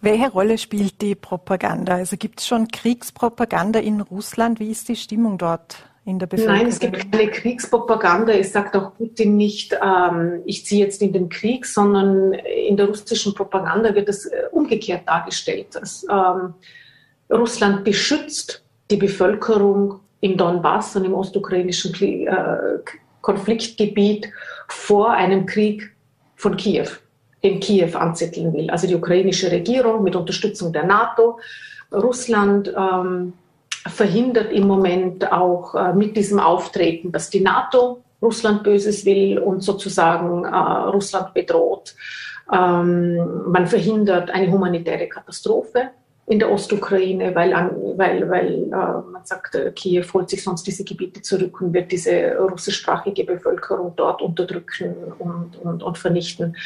[0.00, 1.96] Welche Rolle spielt die Propaganda?
[1.96, 4.60] Also gibt es schon Kriegspropaganda in Russland?
[4.60, 5.76] Wie ist die Stimmung dort?
[6.06, 6.58] In der Bevölkerung?
[6.58, 8.32] Nein, es gibt keine Kriegspropaganda.
[8.32, 12.86] Es sagt auch Putin nicht, ähm, ich ziehe jetzt in den Krieg, sondern in der
[12.86, 15.74] russischen Propaganda wird es äh, umgekehrt dargestellt.
[15.74, 16.54] Dass, ähm,
[17.30, 21.92] Russland beschützt die Bevölkerung im Donbass und im ostukrainischen
[22.26, 22.78] äh,
[23.20, 24.28] Konfliktgebiet
[24.68, 25.92] vor einem Krieg
[26.36, 26.86] von Kiew,
[27.42, 28.70] den Kiew anzetteln will.
[28.70, 31.38] Also die ukrainische Regierung mit Unterstützung der NATO,
[31.92, 33.32] Russland ähm,
[33.88, 39.62] verhindert im Moment auch äh, mit diesem Auftreten, dass die NATO Russland Böses will und
[39.62, 41.94] sozusagen äh, Russland bedroht.
[42.52, 45.90] Ähm, man verhindert eine humanitäre Katastrophe
[46.26, 47.52] in der Ostukraine, weil,
[47.96, 51.92] weil, weil äh, man sagt, äh, Kiew holt sich sonst diese Gebiete zurück und wird
[51.92, 56.56] diese russischsprachige Bevölkerung dort unterdrücken und, und, und vernichten.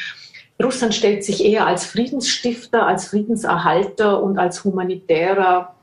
[0.61, 5.75] Russland stellt sich eher als Friedensstifter, als Friedenserhalter und als humanitärer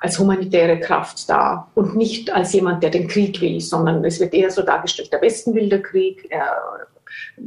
[0.00, 4.32] als humanitäre Kraft da und nicht als jemand, der den Krieg will, sondern es wird
[4.32, 6.56] eher so dargestellt, der Westen will den Krieg, er
[7.38, 7.44] äh,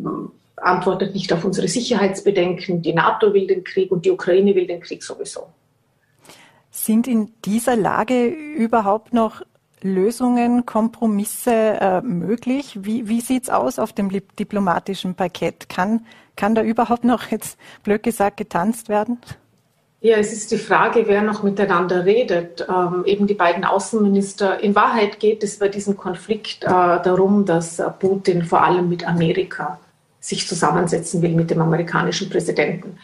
[0.58, 4.82] antwortet nicht auf unsere Sicherheitsbedenken, die NATO will den Krieg und die Ukraine will den
[4.82, 5.47] Krieg sowieso.
[6.69, 9.41] Sind in dieser Lage überhaupt noch
[9.82, 12.80] Lösungen, Kompromisse äh, möglich?
[12.82, 15.69] Wie, wie sieht es aus auf dem diplomatischen Parkett?
[15.69, 19.19] Kann, kann da überhaupt noch, jetzt blöd gesagt, getanzt werden?
[20.03, 22.67] Ja, es ist die Frage, wer noch miteinander redet.
[22.67, 24.59] Ähm, eben die beiden Außenminister.
[24.59, 29.07] In Wahrheit geht es bei diesem Konflikt äh, darum, dass äh, Putin vor allem mit
[29.07, 29.79] Amerika
[30.19, 32.97] sich zusammensetzen will, mit dem amerikanischen Präsidenten.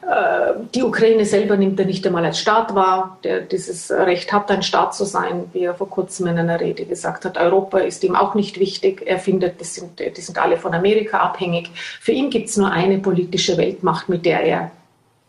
[0.00, 4.50] Äh, die Ukraine selber nimmt er nicht einmal als Staat wahr, der dieses Recht hat,
[4.50, 7.36] ein Staat zu sein, wie er vor kurzem in einer Rede gesagt hat.
[7.36, 9.02] Europa ist ihm auch nicht wichtig.
[9.04, 11.68] Er findet, die sind, die sind alle von Amerika abhängig.
[12.00, 14.70] Für ihn gibt es nur eine politische Weltmacht, mit der er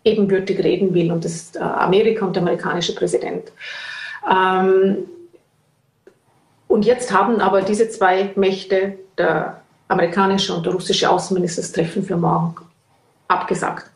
[0.08, 3.52] ebenbürtig reden will, und das äh, Amerika und der amerikanische Präsident.
[4.30, 5.06] Ähm,
[6.68, 12.04] und jetzt haben aber diese zwei Mächte, der amerikanische und der russische Außenminister, das Treffen
[12.04, 12.56] für morgen
[13.28, 13.90] abgesagt.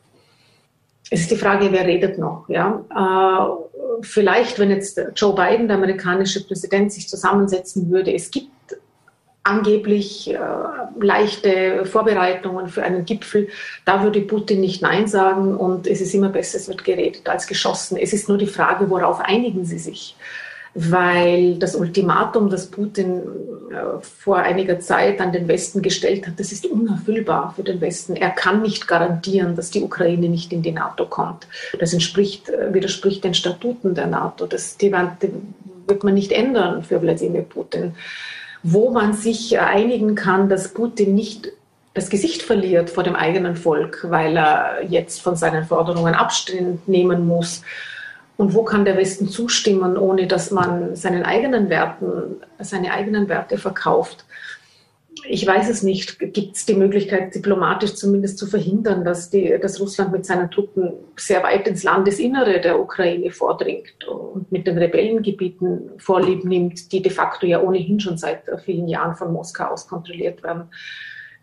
[1.10, 2.48] Es ist die Frage, wer redet noch.
[2.48, 2.86] Ja?
[2.96, 8.51] Äh, vielleicht, wenn jetzt Joe Biden, der amerikanische Präsident, sich zusammensetzen würde, es gibt
[9.44, 10.38] angeblich äh,
[11.00, 13.50] leichte Vorbereitungen für einen Gipfel.
[13.86, 17.48] Da würde Putin nicht Nein sagen und es ist immer besser, es wird geredet als
[17.48, 17.98] geschossen.
[17.98, 20.16] Es ist nur die Frage, worauf einigen sie sich?
[20.74, 23.24] Weil das Ultimatum, das Putin
[23.72, 28.16] äh, vor einiger Zeit an den Westen gestellt hat, das ist unerfüllbar für den Westen.
[28.16, 31.48] Er kann nicht garantieren, dass die Ukraine nicht in die NATO kommt.
[31.80, 34.46] Das entspricht, äh, widerspricht den Statuten der NATO.
[34.46, 35.32] Das die, die
[35.88, 37.96] wird man nicht ändern für Wladimir Putin
[38.64, 41.52] wo man sich einigen kann, dass Putin nicht
[41.94, 47.28] das Gesicht verliert vor dem eigenen Volk, weil er jetzt von seinen Forderungen Abstand nehmen
[47.28, 47.64] muss.
[48.38, 53.58] Und wo kann der Westen zustimmen, ohne dass man seinen eigenen Werten, seine eigenen Werte
[53.58, 54.26] verkauft?
[55.28, 59.80] Ich weiß es nicht, gibt es die Möglichkeit, diplomatisch zumindest zu verhindern, dass, die, dass
[59.80, 65.92] Russland mit seinen Truppen sehr weit ins Landesinnere der Ukraine vordringt und mit den Rebellengebieten
[65.98, 70.44] Vorlieb nimmt, die de facto ja ohnehin schon seit vielen Jahren von Moskau aus kontrolliert
[70.44, 70.70] werden.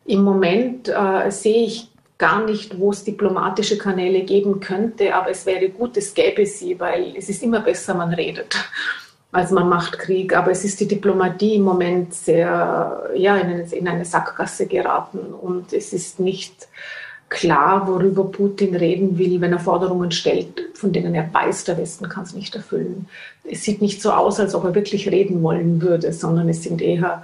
[0.07, 5.47] Im Moment äh, sehe ich gar nicht, wo es diplomatische Kanäle geben könnte, aber es
[5.47, 8.57] wäre gut, es gäbe sie, weil es ist immer besser, man redet
[9.33, 10.37] als man macht Krieg.
[10.37, 15.19] Aber es ist die Diplomatie im Moment sehr ja, in, eine, in eine Sackgasse geraten
[15.19, 16.69] und es ist nicht
[17.29, 22.09] klar, worüber Putin reden will, wenn er Forderungen stellt, von denen er weiß, der Westen
[22.09, 23.07] kann es nicht erfüllen.
[23.45, 26.81] Es sieht nicht so aus, als ob er wirklich reden wollen würde, sondern es sind
[26.81, 27.23] eher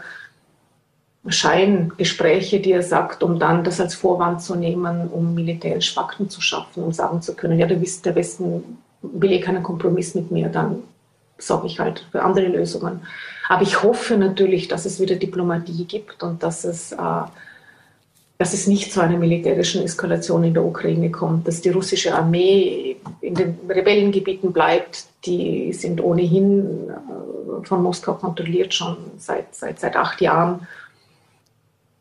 [1.27, 6.43] Scheingespräche, die er sagt, um dann das als Vorwand zu nehmen, um militärisch Fakten zu
[6.43, 10.83] schaffen, um sagen zu können, ja, der Westen will eh keinen Kompromiss mit mir, dann
[11.39, 13.01] sorge ich halt für andere Lösungen.
[13.49, 16.97] Aber ich hoffe natürlich, dass es wieder Diplomatie gibt und dass es, äh,
[18.39, 22.97] dass es nicht zu einer militärischen Eskalation in der Ukraine kommt, dass die russische Armee
[23.21, 25.05] in den Rebellengebieten bleibt.
[25.27, 30.67] Die sind ohnehin äh, von Moskau kontrolliert schon seit, seit, seit acht Jahren.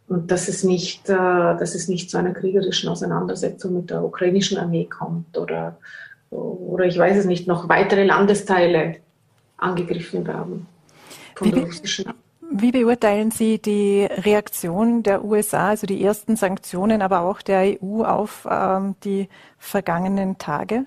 [0.07, 4.57] Und dass es, nicht, äh, dass es nicht zu einer kriegerischen Auseinandersetzung mit der ukrainischen
[4.57, 5.77] Armee kommt oder,
[6.29, 8.97] oder ich weiß es nicht, noch weitere Landesteile
[9.63, 10.67] angegriffen werden
[11.35, 12.13] von wie, der russischen
[12.55, 18.03] wie beurteilen Sie die Reaktion der USA, also die ersten Sanktionen, aber auch der EU
[18.03, 20.85] auf ähm, die vergangenen Tage?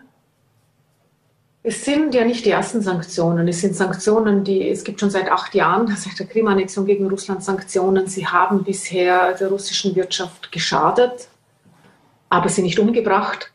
[1.64, 3.48] Es sind ja nicht die ersten Sanktionen.
[3.48, 7.42] Es sind Sanktionen, die es gibt schon seit acht Jahren, seit der Krimannexion gegen Russland
[7.42, 8.06] Sanktionen.
[8.06, 11.26] Sie haben bisher der russischen Wirtschaft geschadet,
[12.28, 13.50] aber sie nicht umgebracht.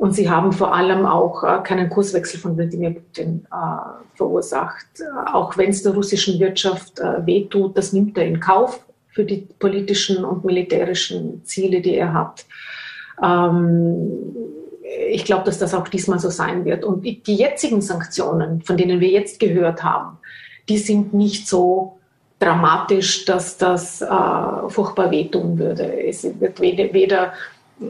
[0.00, 4.86] Und sie haben vor allem auch äh, keinen Kurswechsel von Wladimir Putin äh, verursacht.
[4.98, 9.26] Äh, auch wenn es der russischen Wirtschaft äh, wehtut, das nimmt er in Kauf für
[9.26, 12.46] die politischen und militärischen Ziele, die er hat.
[13.22, 14.10] Ähm,
[15.10, 16.82] ich glaube, dass das auch diesmal so sein wird.
[16.82, 20.16] Und die jetzigen Sanktionen, von denen wir jetzt gehört haben,
[20.70, 21.98] die sind nicht so
[22.38, 24.06] dramatisch, dass das äh,
[24.68, 26.06] furchtbar wehtun würde.
[26.06, 27.34] Es wird weder, weder
[27.82, 27.84] äh,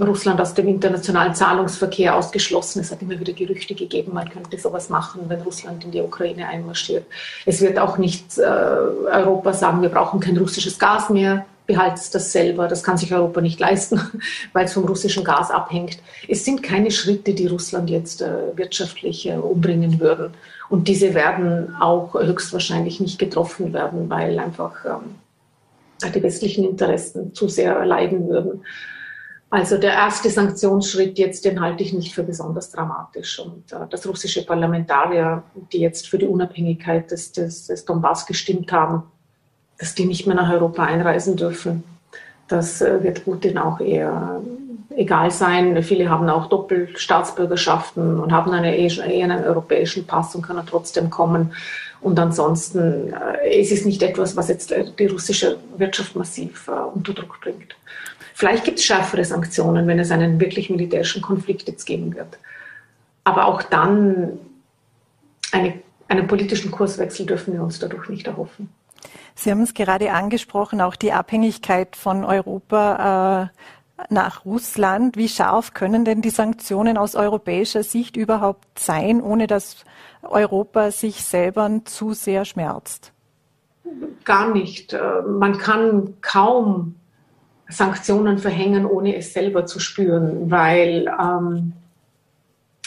[0.00, 2.80] Russland aus dem internationalen Zahlungsverkehr ausgeschlossen.
[2.80, 6.48] Es hat immer wieder Gerüchte gegeben, man könnte sowas machen, wenn Russland in die Ukraine
[6.48, 7.04] einmarschiert.
[7.46, 12.32] Es wird auch nicht äh, Europa sagen, wir brauchen kein russisches Gas mehr behaltet das
[12.32, 12.66] selber.
[12.66, 14.00] Das kann sich Europa nicht leisten,
[14.52, 15.98] weil es vom russischen Gas abhängt.
[16.26, 20.32] Es sind keine Schritte, die Russland jetzt äh, wirtschaftlich äh, umbringen würden.
[20.68, 27.48] Und diese werden auch höchstwahrscheinlich nicht getroffen werden, weil einfach ähm, die westlichen Interessen zu
[27.48, 28.62] sehr leiden würden.
[29.50, 33.38] Also der erste Sanktionsschritt jetzt, den halte ich nicht für besonders dramatisch.
[33.38, 38.72] Und äh, dass russische Parlamentarier, die jetzt für die Unabhängigkeit des, des, des Donbass gestimmt
[38.72, 39.04] haben,
[39.78, 41.84] dass die nicht mehr nach Europa einreisen dürfen.
[42.48, 44.42] Das äh, wird Putin auch eher
[44.96, 45.82] egal sein.
[45.82, 51.52] Viele haben auch Doppelstaatsbürgerschaften und haben eine, eher einen europäischen Pass und können trotzdem kommen.
[52.00, 57.12] Und ansonsten, äh, es ist nicht etwas, was jetzt äh, die russische Wirtschaft massiv unter
[57.12, 57.76] Druck bringt.
[58.34, 62.38] Vielleicht gibt es schärfere Sanktionen, wenn es einen wirklich militärischen Konflikt jetzt geben wird.
[63.24, 64.38] Aber auch dann
[65.50, 65.74] eine,
[66.06, 68.68] einen politischen Kurswechsel dürfen wir uns dadurch nicht erhoffen.
[69.34, 73.58] Sie haben es gerade angesprochen, auch die Abhängigkeit von Europa äh,
[74.08, 75.16] nach Russland.
[75.16, 79.84] Wie scharf können denn die Sanktionen aus europäischer Sicht überhaupt sein, ohne dass
[80.22, 83.12] Europa sich selber zu sehr schmerzt?
[84.24, 84.92] Gar nicht.
[84.92, 86.94] Äh, man kann kaum
[87.68, 91.72] Sanktionen verhängen, ohne es selber zu spüren, weil ähm,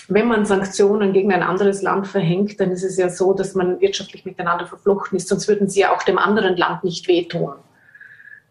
[0.08, 3.80] wenn man Sanktionen gegen ein anderes Land verhängt, dann ist es ja so, dass man
[3.80, 7.54] wirtschaftlich miteinander verflochten ist, sonst würden sie ja auch dem anderen Land nicht wehtun.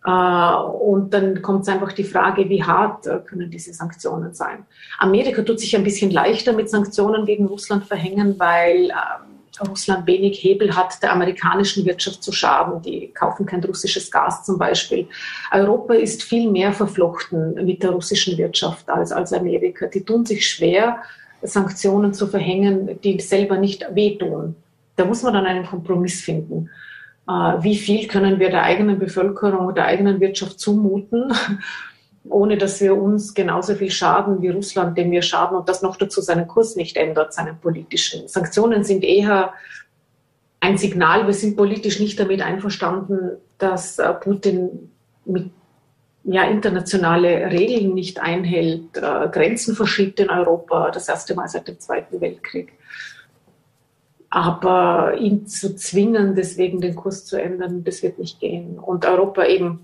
[0.05, 4.65] Äh, und dann kommt einfach die Frage, wie hart äh, können diese Sanktionen sein.
[4.99, 10.43] Amerika tut sich ein bisschen leichter mit Sanktionen gegen Russland verhängen, weil ähm, Russland wenig
[10.43, 12.81] Hebel hat, der amerikanischen Wirtschaft zu schaden.
[12.83, 15.07] Die kaufen kein russisches Gas zum Beispiel.
[15.53, 19.87] Europa ist viel mehr verflochten mit der russischen Wirtschaft als, als Amerika.
[19.87, 21.03] Die tun sich schwer,
[21.43, 24.57] Sanktionen zu verhängen, die selber nicht wehtun.
[24.97, 26.71] Da muss man dann einen Kompromiss finden.
[27.29, 31.33] Äh, wie viel können wir der eigenen Bevölkerung, der eigenen Wirtschaft zumuten,
[32.29, 35.97] ohne dass wir uns genauso viel schaden wie Russland, dem wir schaden und das noch
[35.97, 38.29] dazu seinen Kurs nicht ändert, seinen politischen.
[38.29, 39.53] Sanktionen sind eher
[40.61, 44.91] ein Signal, wir sind politisch nicht damit einverstanden, dass äh, Putin
[45.25, 45.51] mit
[46.25, 51.81] ja, internationale Regeln nicht einhält, äh, Grenzen verschiebt in Europa, das erste Mal seit dem
[51.81, 52.73] Zweiten Weltkrieg.
[54.31, 58.79] Aber ihn zu zwingen, deswegen den Kurs zu ändern, das wird nicht gehen.
[58.79, 59.81] Und Europa eben,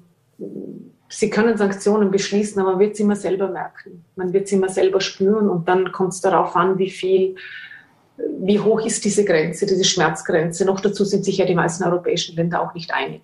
[1.08, 4.04] sie können Sanktionen beschließen, aber man wird sie immer selber merken.
[4.14, 7.34] Man wird sie immer selber spüren und dann kommt es darauf an, wie viel,
[8.38, 10.64] wie hoch ist diese Grenze, diese Schmerzgrenze.
[10.64, 13.22] Noch dazu sind sich ja die meisten europäischen Länder auch nicht einig.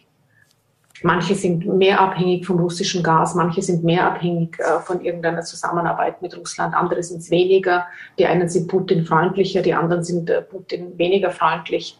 [1.03, 6.23] Manche sind mehr abhängig vom russischen Gas, manche sind mehr abhängig äh, von irgendeiner Zusammenarbeit
[6.23, 7.87] mit Russland, andere sind es weniger.
[8.19, 11.99] Die einen sind Putin freundlicher, die anderen sind äh, Putin weniger freundlich.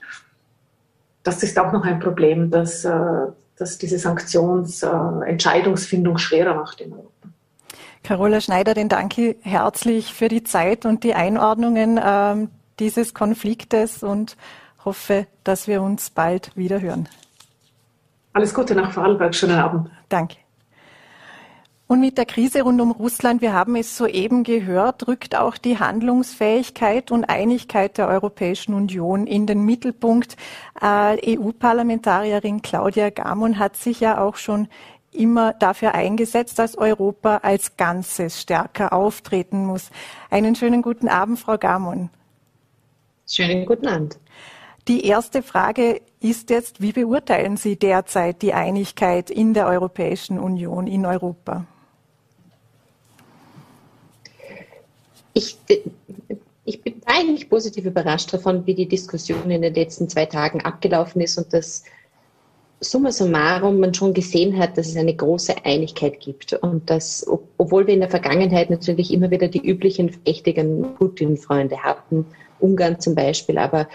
[1.23, 7.09] Das ist auch noch ein Problem, dass, äh, dass diese Sanktionsentscheidungsfindung schwerer macht in Europa.
[8.05, 14.37] Carola Schneider, den danke herzlich für die Zeit und die Einordnungen ähm, dieses Konfliktes und
[14.85, 17.09] hoffe, dass wir uns bald wieder hören.
[18.33, 19.35] Alles Gute nach Vorarlberg.
[19.35, 19.91] Schönen Abend.
[20.09, 20.37] Danke.
[21.87, 25.79] Und mit der Krise rund um Russland, wir haben es soeben gehört, rückt auch die
[25.79, 30.37] Handlungsfähigkeit und Einigkeit der Europäischen Union in den Mittelpunkt.
[30.81, 34.69] Äh, EU-Parlamentarierin Claudia Gamon hat sich ja auch schon
[35.11, 39.91] immer dafür eingesetzt, dass Europa als Ganzes stärker auftreten muss.
[40.31, 42.09] Einen schönen guten Abend, Frau Gamon.
[43.27, 44.19] Schönen guten Abend.
[44.89, 50.87] Die erste Frage ist jetzt, wie beurteilen Sie derzeit die Einigkeit in der Europäischen Union,
[50.87, 51.67] in Europa?
[55.35, 55.81] Ich, äh,
[56.65, 61.21] Ich bin eigentlich positiv überrascht davon, wie die Diskussion in den letzten zwei Tagen abgelaufen
[61.21, 61.83] ist und dass
[62.81, 67.27] summa summarum man schon gesehen hat, dass es eine große Einigkeit gibt und dass,
[67.59, 72.27] obwohl wir in der Vergangenheit natürlich immer wieder die üblichen verdächtigen Putin-Freunde hatten,
[72.61, 73.89] Ungarn zum Beispiel, aber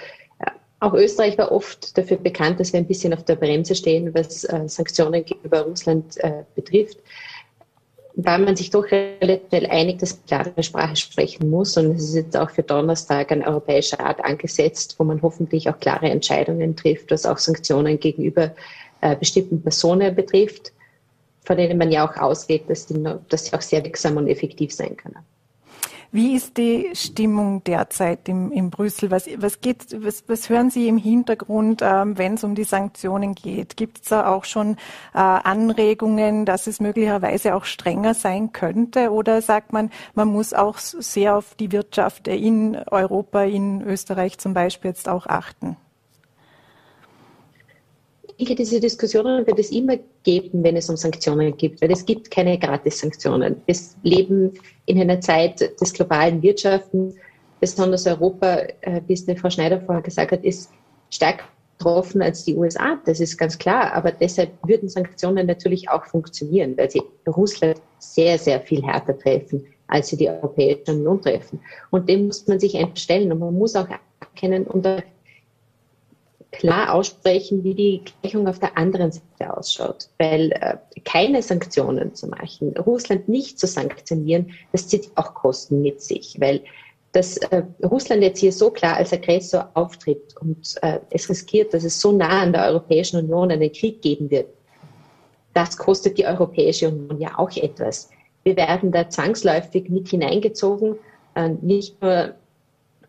[0.79, 4.43] auch Österreich war oft dafür bekannt, dass wir ein bisschen auf der Bremse stehen, was
[4.43, 6.99] äh, Sanktionen gegenüber Russland äh, betrifft.
[8.15, 11.77] Weil man sich doch relativ einig, dass man klare Sprache sprechen muss.
[11.77, 15.79] Und es ist jetzt auch für Donnerstag ein europäischer Rat angesetzt, wo man hoffentlich auch
[15.79, 18.55] klare Entscheidungen trifft, was auch Sanktionen gegenüber
[19.01, 20.73] äh, bestimmten Personen betrifft,
[21.45, 25.19] von denen man ja auch ausgeht, dass sie auch sehr wirksam und effektiv sein können.
[26.11, 29.11] Wie ist die Stimmung derzeit im, in Brüssel?
[29.11, 33.35] Was, was, geht, was, was hören Sie im Hintergrund, ähm, wenn es um die Sanktionen
[33.35, 33.77] geht?
[33.77, 34.73] Gibt es da auch schon
[35.13, 39.11] äh, Anregungen, dass es möglicherweise auch strenger sein könnte?
[39.11, 44.53] Oder sagt man, man muss auch sehr auf die Wirtschaft in Europa, in Österreich zum
[44.53, 45.77] Beispiel jetzt auch achten?
[48.39, 52.29] Denke, diese Diskussionen wird es immer geben, wenn es um Sanktionen geht, weil es gibt
[52.29, 53.61] keine Gratis-Sanktionen.
[53.65, 54.53] Wir leben
[54.85, 57.15] in einer Zeit des globalen Wirtschaften,
[57.59, 60.69] besonders Europa, äh, wie es Frau Schneider vorher gesagt hat, ist
[61.09, 61.45] stärker
[61.77, 62.99] betroffen als die USA.
[63.05, 63.93] Das ist ganz klar.
[63.93, 69.65] Aber deshalb würden Sanktionen natürlich auch funktionieren, weil sie Russland sehr, sehr viel härter treffen,
[69.87, 71.59] als sie die Europäische Union treffen.
[71.91, 73.31] Und dem muss man sich einstellen.
[73.31, 73.87] Und man muss auch
[74.19, 75.03] erkennen, unter
[76.51, 80.09] klar aussprechen, wie die Gleichung auf der anderen Seite ausschaut.
[80.17, 86.01] Weil äh, keine Sanktionen zu machen, Russland nicht zu sanktionieren, das zieht auch Kosten mit
[86.01, 86.37] sich.
[86.39, 86.61] Weil
[87.13, 91.83] dass äh, Russland jetzt hier so klar als Aggressor auftritt und äh, es riskiert, dass
[91.83, 94.47] es so nah an der Europäischen Union einen Krieg geben wird,
[95.53, 98.09] das kostet die Europäische Union ja auch etwas.
[98.43, 100.95] Wir werden da zwangsläufig mit hineingezogen,
[101.35, 102.35] äh, nicht nur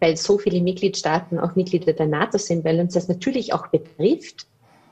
[0.00, 4.46] weil so viele Mitgliedstaaten auch Mitglieder der NATO sind, weil uns das natürlich auch betrifft,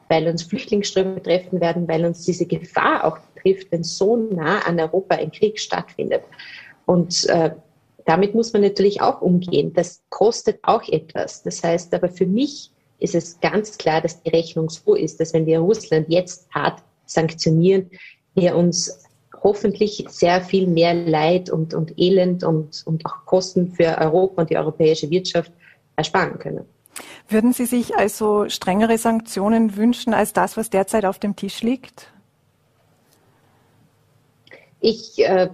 [0.09, 4.79] weil uns Flüchtlingsströme betreffen werden, weil uns diese Gefahr auch betrifft, wenn so nah an
[4.79, 6.23] Europa ein Krieg stattfindet.
[6.87, 7.51] Und äh,
[8.05, 9.73] damit muss man natürlich auch umgehen.
[9.73, 11.43] Das kostet auch etwas.
[11.43, 15.35] Das heißt aber für mich ist es ganz klar, dass die Rechnung so ist, dass
[15.35, 17.91] wenn wir Russland jetzt hart sanktionieren,
[18.35, 19.06] wir uns
[19.47, 24.51] hoffentlich sehr viel mehr Leid und, und Elend und, und auch Kosten für Europa und
[24.51, 25.53] die europäische Wirtschaft
[25.95, 26.65] ersparen können.
[27.29, 32.09] Würden Sie sich also strengere Sanktionen wünschen als das, was derzeit auf dem Tisch liegt?
[34.81, 35.49] Ich, äh,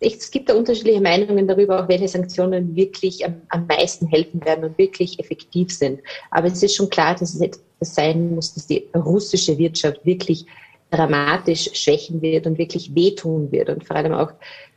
[0.00, 4.64] es gibt da unterschiedliche Meinungen darüber, auch welche Sanktionen wirklich am, am meisten helfen werden
[4.64, 6.00] und wirklich effektiv sind.
[6.30, 10.44] Aber es ist schon klar, dass es etwas sein muss, dass die russische Wirtschaft wirklich
[10.92, 14.32] dramatisch schwächen wird und wirklich wehtun wird und vor allem auch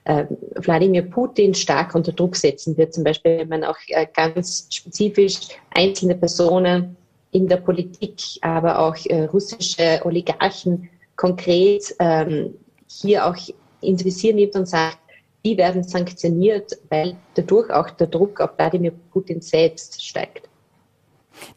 [0.06, 2.94] äh, Wladimir Putin stark unter Druck setzen wird.
[2.94, 6.96] Zum Beispiel, wenn man auch äh, ganz spezifisch einzelne Personen
[7.32, 12.56] in der Politik, aber auch äh, russische Oligarchen konkret ähm,
[12.88, 13.36] hier auch
[13.82, 15.00] ins Visier nimmt und sagt,
[15.44, 20.48] die werden sanktioniert, weil dadurch auch der Druck auf Wladimir Putin selbst steigt.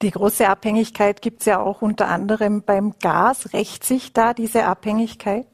[0.03, 3.53] Die große Abhängigkeit gibt es ja auch unter anderem beim Gas.
[3.53, 5.47] Rächt sich da diese Abhängigkeit?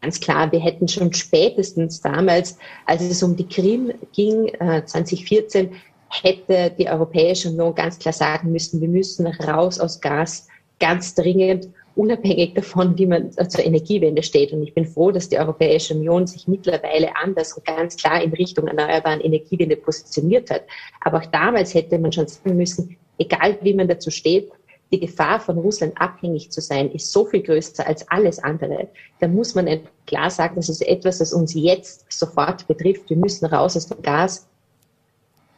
[0.00, 2.56] Ganz klar, wir hätten schon spätestens damals,
[2.86, 5.76] als es um die Krim ging, 2014, äh,
[6.08, 10.46] hätte die Europäische Union ganz klar sagen müssen, wir müssen raus aus Gas
[10.78, 11.68] ganz dringend
[11.98, 14.52] unabhängig davon, wie man zur Energiewende steht.
[14.52, 18.32] Und ich bin froh, dass die Europäische Union sich mittlerweile anders und ganz klar in
[18.32, 20.62] Richtung erneuerbaren Energiewende positioniert hat.
[21.00, 24.48] Aber auch damals hätte man schon sagen müssen, egal wie man dazu steht,
[24.92, 28.88] die Gefahr von Russland abhängig zu sein, ist so viel größer als alles andere.
[29.18, 29.68] Da muss man
[30.06, 33.10] klar sagen, das ist etwas, das uns jetzt sofort betrifft.
[33.10, 34.47] Wir müssen raus aus dem Gas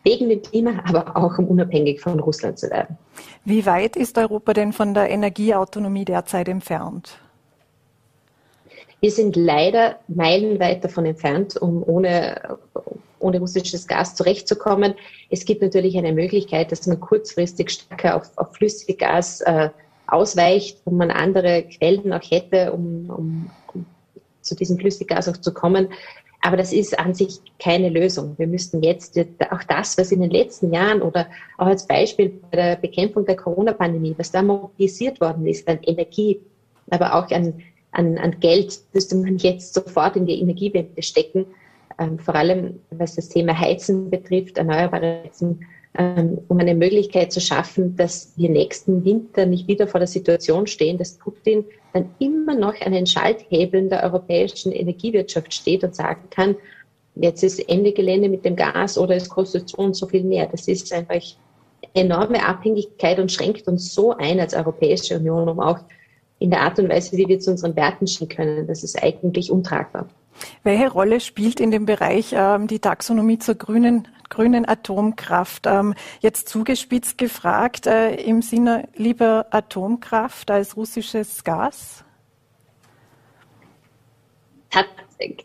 [0.02, 2.96] wegen dem Klima, aber auch um unabhängig von Russland zu werden.
[3.44, 7.18] Wie weit ist Europa denn von der Energieautonomie derzeit entfernt?
[9.00, 12.58] Wir sind leider meilenweit davon entfernt, um ohne,
[13.18, 14.94] ohne russisches Gas zurechtzukommen.
[15.30, 19.70] Es gibt natürlich eine Möglichkeit, dass man kurzfristig stärker auf, auf Flüssiggas äh,
[20.06, 23.86] ausweicht, wo man andere Quellen auch hätte, um, um, um
[24.42, 25.88] zu diesem Flüssiggas auch zu kommen.
[26.42, 28.34] Aber das ist an sich keine Lösung.
[28.38, 29.18] Wir müssten jetzt
[29.50, 31.26] auch das, was in den letzten Jahren oder
[31.58, 36.40] auch als Beispiel bei der Bekämpfung der Corona-Pandemie, was da mobilisiert worden ist an Energie,
[36.88, 37.62] aber auch an,
[37.92, 41.44] an, an Geld, müsste man jetzt sofort in die Energiewende stecken.
[41.98, 45.66] Ähm, vor allem was das Thema Heizen betrifft, erneuerbare Heizen,
[45.96, 50.98] um eine Möglichkeit zu schaffen, dass wir nächsten Winter nicht wieder vor der Situation stehen,
[50.98, 56.54] dass Putin dann immer noch an den Schalthebeln der europäischen Energiewirtschaft steht und sagen kann,
[57.16, 60.46] jetzt ist Ende Gelände mit dem Gas oder es kostet so und so viel mehr.
[60.46, 61.22] Das ist einfach
[61.94, 65.80] enorme Abhängigkeit und schränkt uns so ein als Europäische Union, um auch
[66.38, 68.66] in der Art und Weise, wie wir zu unseren Werten stehen können.
[68.66, 70.08] Das ist eigentlich untragbar.
[70.62, 75.66] Welche Rolle spielt in dem Bereich ähm, die Taxonomie zur grünen, grünen Atomkraft?
[75.66, 82.04] Ähm, jetzt zugespitzt gefragt, äh, im Sinne lieber Atomkraft als russisches Gas?
[84.70, 84.86] Hat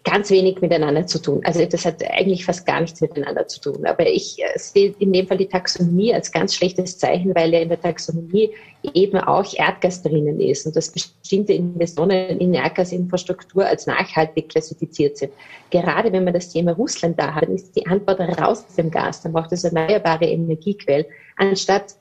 [0.03, 1.41] ganz wenig miteinander zu tun.
[1.43, 3.85] Also das hat eigentlich fast gar nichts miteinander zu tun.
[3.85, 7.59] Aber ich äh, sehe in dem Fall die Taxonomie als ganz schlechtes Zeichen, weil ja
[7.59, 8.51] in der Taxonomie
[8.93, 15.33] eben auch Erdgas drinnen ist und dass bestimmte Investitionen in Erdgasinfrastruktur als nachhaltig klassifiziert sind.
[15.71, 18.91] Gerade wenn man das Thema Russland da hat, dann ist die Antwort raus aus dem
[18.91, 21.05] Gas, dann braucht es erneuerbare Energiequellen,
[21.37, 21.95] anstatt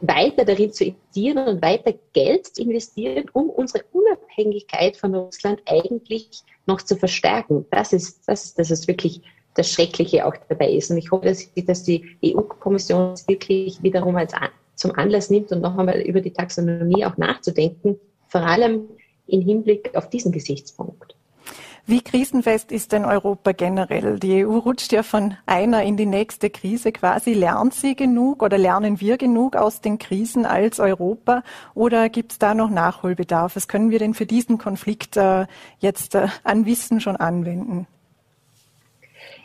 [0.00, 6.42] weiter darin zu investieren und weiter Geld zu investieren, um unsere Unabhängigkeit von Russland eigentlich
[6.70, 7.66] noch zu verstärken.
[7.70, 9.22] Das ist, das ist, das ist wirklich
[9.54, 10.90] das Schreckliche auch dabei ist.
[10.90, 14.32] Und ich hoffe, dass, dass die EU-Kommission wirklich wiederum als,
[14.74, 17.98] zum Anlass nimmt und noch einmal über die Taxonomie auch nachzudenken,
[18.28, 18.84] vor allem
[19.26, 21.16] im Hinblick auf diesen Gesichtspunkt.
[21.90, 24.20] Wie krisenfest ist denn Europa generell?
[24.20, 27.32] Die EU rutscht ja von einer in die nächste Krise quasi.
[27.32, 31.42] Lernt sie genug oder lernen wir genug aus den Krisen als Europa?
[31.74, 33.56] Oder gibt es da noch Nachholbedarf?
[33.56, 35.46] Was können wir denn für diesen Konflikt äh,
[35.80, 37.88] jetzt äh, an Wissen schon anwenden?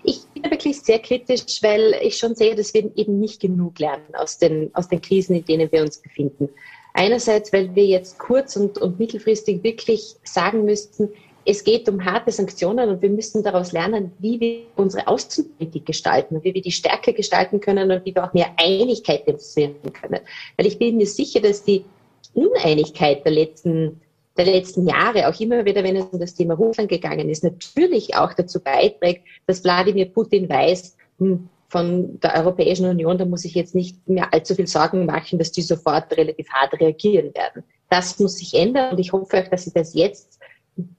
[0.04, 4.14] Ich bin wirklich sehr kritisch, weil ich schon sehe, dass wir eben nicht genug lernen
[4.14, 6.50] aus den, aus den Krisen, in denen wir uns befinden.
[6.94, 11.10] Einerseits, weil wir jetzt kurz- und, und mittelfristig wirklich sagen müssten,
[11.46, 16.36] es geht um harte Sanktionen und wir müssen daraus lernen, wie wir unsere Außenpolitik gestalten
[16.36, 20.22] und wie wir die stärker gestalten können und wie wir auch mehr Einigkeit demonstrieren können.
[20.58, 21.86] Weil ich bin mir sicher, dass die
[22.34, 24.02] Uneinigkeit der letzten,
[24.36, 28.16] der letzten Jahre, auch immer wieder, wenn es um das Thema Russland gegangen ist, natürlich
[28.16, 33.54] auch dazu beiträgt, dass Wladimir Putin weiß, hm, von der Europäischen Union, da muss ich
[33.54, 37.64] jetzt nicht mehr allzu viel Sorgen machen, dass die sofort relativ hart reagieren werden.
[37.90, 40.35] Das muss sich ändern und ich hoffe auch, dass sich das jetzt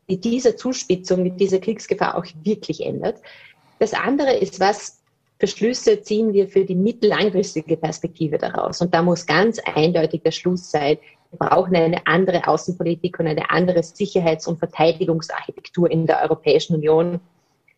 [0.08, 3.20] mit dieser Zuspitzung, mit dieser Kriegsgefahr auch wirklich ändert.
[3.78, 5.02] Das andere ist, was
[5.38, 8.80] für Schlüsse ziehen wir für die mittellangfristige Perspektive daraus?
[8.80, 10.98] Und da muss ganz eindeutig der Schluss sein,
[11.30, 17.20] wir brauchen eine andere Außenpolitik und eine andere Sicherheits- und Verteidigungsarchitektur in der Europäischen Union.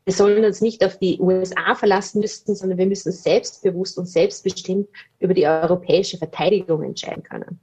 [0.04, 4.88] Wir sollen uns nicht auf die USA verlassen müssen, sondern wir müssen selbstbewusst und selbstbestimmt
[5.18, 7.58] über die europäische Verteidigung entscheiden können.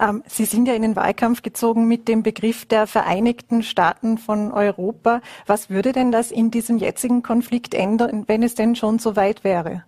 [0.00, 4.52] Ähm, Sie sind ja in den Wahlkampf gezogen mit dem Begriff der Vereinigten Staaten von
[4.52, 5.20] Europa.
[5.46, 9.44] Was würde denn das in diesem jetzigen Konflikt ändern, wenn es denn schon so weit
[9.44, 9.84] wäre?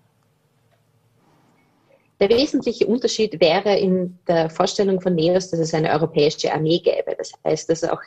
[2.18, 7.14] Der wesentliche Unterschied wäre in der Vorstellung von NEOS, dass es eine europäische Armee gäbe.
[7.18, 8.00] Das heißt, dass auch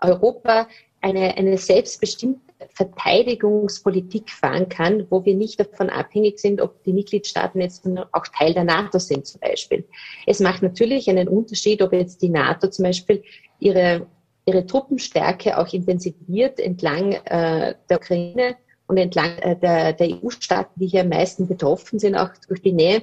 [0.00, 0.66] Europa
[1.00, 7.60] eine, eine selbstbestimmte Verteidigungspolitik fahren kann, wo wir nicht davon abhängig sind, ob die Mitgliedstaaten
[7.60, 9.84] jetzt auch Teil der NATO sind zum Beispiel.
[10.26, 13.22] Es macht natürlich einen Unterschied, ob jetzt die NATO zum Beispiel
[13.58, 14.06] ihre,
[14.46, 18.56] ihre Truppenstärke auch intensiviert entlang äh, der Ukraine
[18.86, 22.72] und entlang äh, der, der EU-Staaten, die hier am meisten betroffen sind, auch durch die
[22.72, 23.02] Nähe.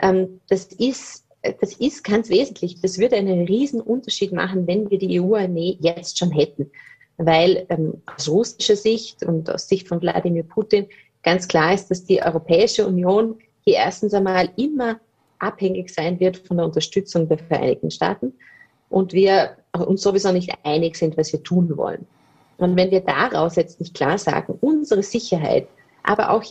[0.00, 1.24] Ähm, das ist
[1.60, 2.80] das ist ganz wesentlich.
[2.80, 6.70] Das würde einen riesen Unterschied machen, wenn wir die EU-Armee jetzt schon hätten
[7.16, 10.86] weil ähm, aus russischer Sicht und aus Sicht von Wladimir Putin
[11.22, 15.00] ganz klar ist, dass die Europäische Union hier erstens einmal immer
[15.38, 18.32] abhängig sein wird von der Unterstützung der Vereinigten Staaten
[18.90, 22.06] und wir uns sowieso nicht einig sind, was wir tun wollen.
[22.58, 25.66] Und wenn wir daraus jetzt nicht klar sagen, unsere Sicherheit,
[26.02, 26.44] aber auch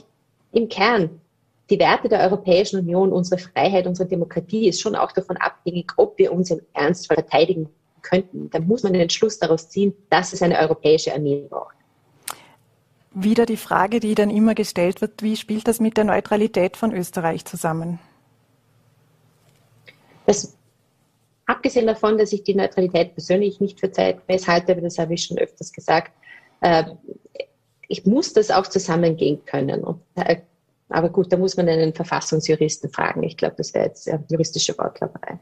[0.52, 1.22] im Kern
[1.70, 6.18] die Werte der Europäischen Union, unsere Freiheit, unsere Demokratie ist schon auch davon abhängig, ob
[6.18, 7.70] wir uns im Ernst verteidigen
[8.04, 11.76] könnten, dann muss man den Schluss daraus ziehen, dass es eine europäische Armee braucht.
[13.12, 16.94] Wieder die Frage, die dann immer gestellt wird, wie spielt das mit der Neutralität von
[16.94, 18.00] Österreich zusammen?
[20.26, 20.56] Das,
[21.46, 25.26] abgesehen davon, dass ich die Neutralität persönlich nicht für zeitgemäß halte, aber das habe ich
[25.26, 26.12] schon öfters gesagt,
[26.62, 26.86] äh,
[27.88, 29.84] ich muss das auch zusammengehen können.
[29.84, 30.38] Und, äh,
[30.90, 33.24] aber gut, da muss man einen Verfassungsjuristen fragen.
[33.24, 35.40] Ich glaube, das wäre jetzt juristische Wortklapperei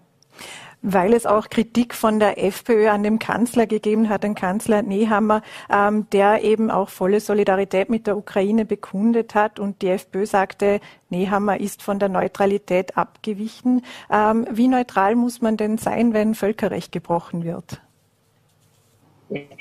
[0.81, 5.41] weil es auch Kritik von der FPÖ an dem Kanzler gegeben hat, den Kanzler Nehammer,
[5.69, 9.59] ähm, der eben auch volle Solidarität mit der Ukraine bekundet hat.
[9.59, 10.79] Und die FPÖ sagte,
[11.09, 13.83] Nehammer ist von der Neutralität abgewichen.
[14.11, 17.81] Ähm, wie neutral muss man denn sein, wenn Völkerrecht gebrochen wird?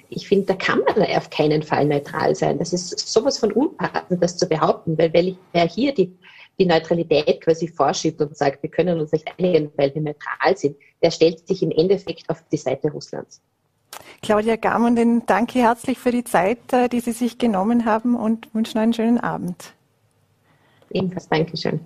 [0.08, 2.58] ich finde, da kann man auf keinen Fall neutral sein.
[2.58, 6.12] Das ist sowas von unpassend, das zu behaupten, weil wer hier die
[6.58, 10.76] die Neutralität quasi vorschiebt und sagt, wir können uns nicht einigen, weil wir neutral sind,
[11.02, 13.40] der stellt sich im Endeffekt auf die Seite Russlands.
[14.22, 18.78] Claudia Gammon, danke herzlich für die Zeit, äh, die Sie sich genommen haben und wünschen
[18.78, 19.72] einen schönen Abend.
[20.90, 21.80] Ebenfalls Dankeschön.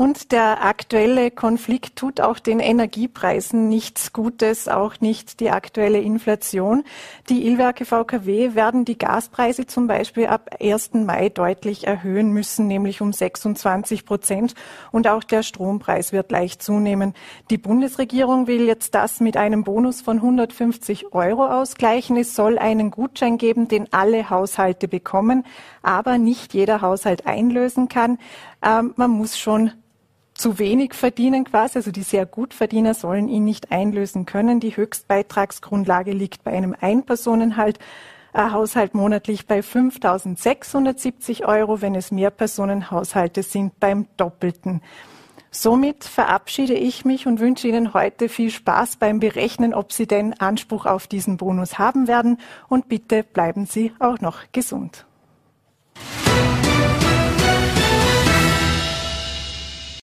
[0.00, 6.84] Und der aktuelle Konflikt tut auch den Energiepreisen nichts Gutes, auch nicht die aktuelle Inflation.
[7.28, 10.94] Die Ilwerke VKW werden die Gaspreise zum Beispiel ab 1.
[10.94, 14.54] Mai deutlich erhöhen müssen, nämlich um 26 Prozent.
[14.92, 17.12] Und auch der Strompreis wird leicht zunehmen.
[17.50, 22.16] Die Bundesregierung will jetzt das mit einem Bonus von 150 Euro ausgleichen.
[22.16, 25.44] Es soll einen Gutschein geben, den alle Haushalte bekommen,
[25.82, 28.18] aber nicht jeder Haushalt einlösen kann.
[28.62, 29.72] Ähm, man muss schon
[30.38, 34.60] zu wenig verdienen quasi, also die sehr gut Verdiener sollen ihn nicht einlösen können.
[34.60, 37.78] Die Höchstbeitragsgrundlage liegt bei einem Einpersonenhalt.
[38.34, 44.80] Haushalt monatlich bei 5.670 Euro, wenn es Mehrpersonenhaushalte sind, beim Doppelten.
[45.50, 50.34] Somit verabschiede ich mich und wünsche Ihnen heute viel Spaß beim Berechnen, ob Sie denn
[50.34, 52.38] Anspruch auf diesen Bonus haben werden.
[52.68, 55.04] Und bitte bleiben Sie auch noch gesund.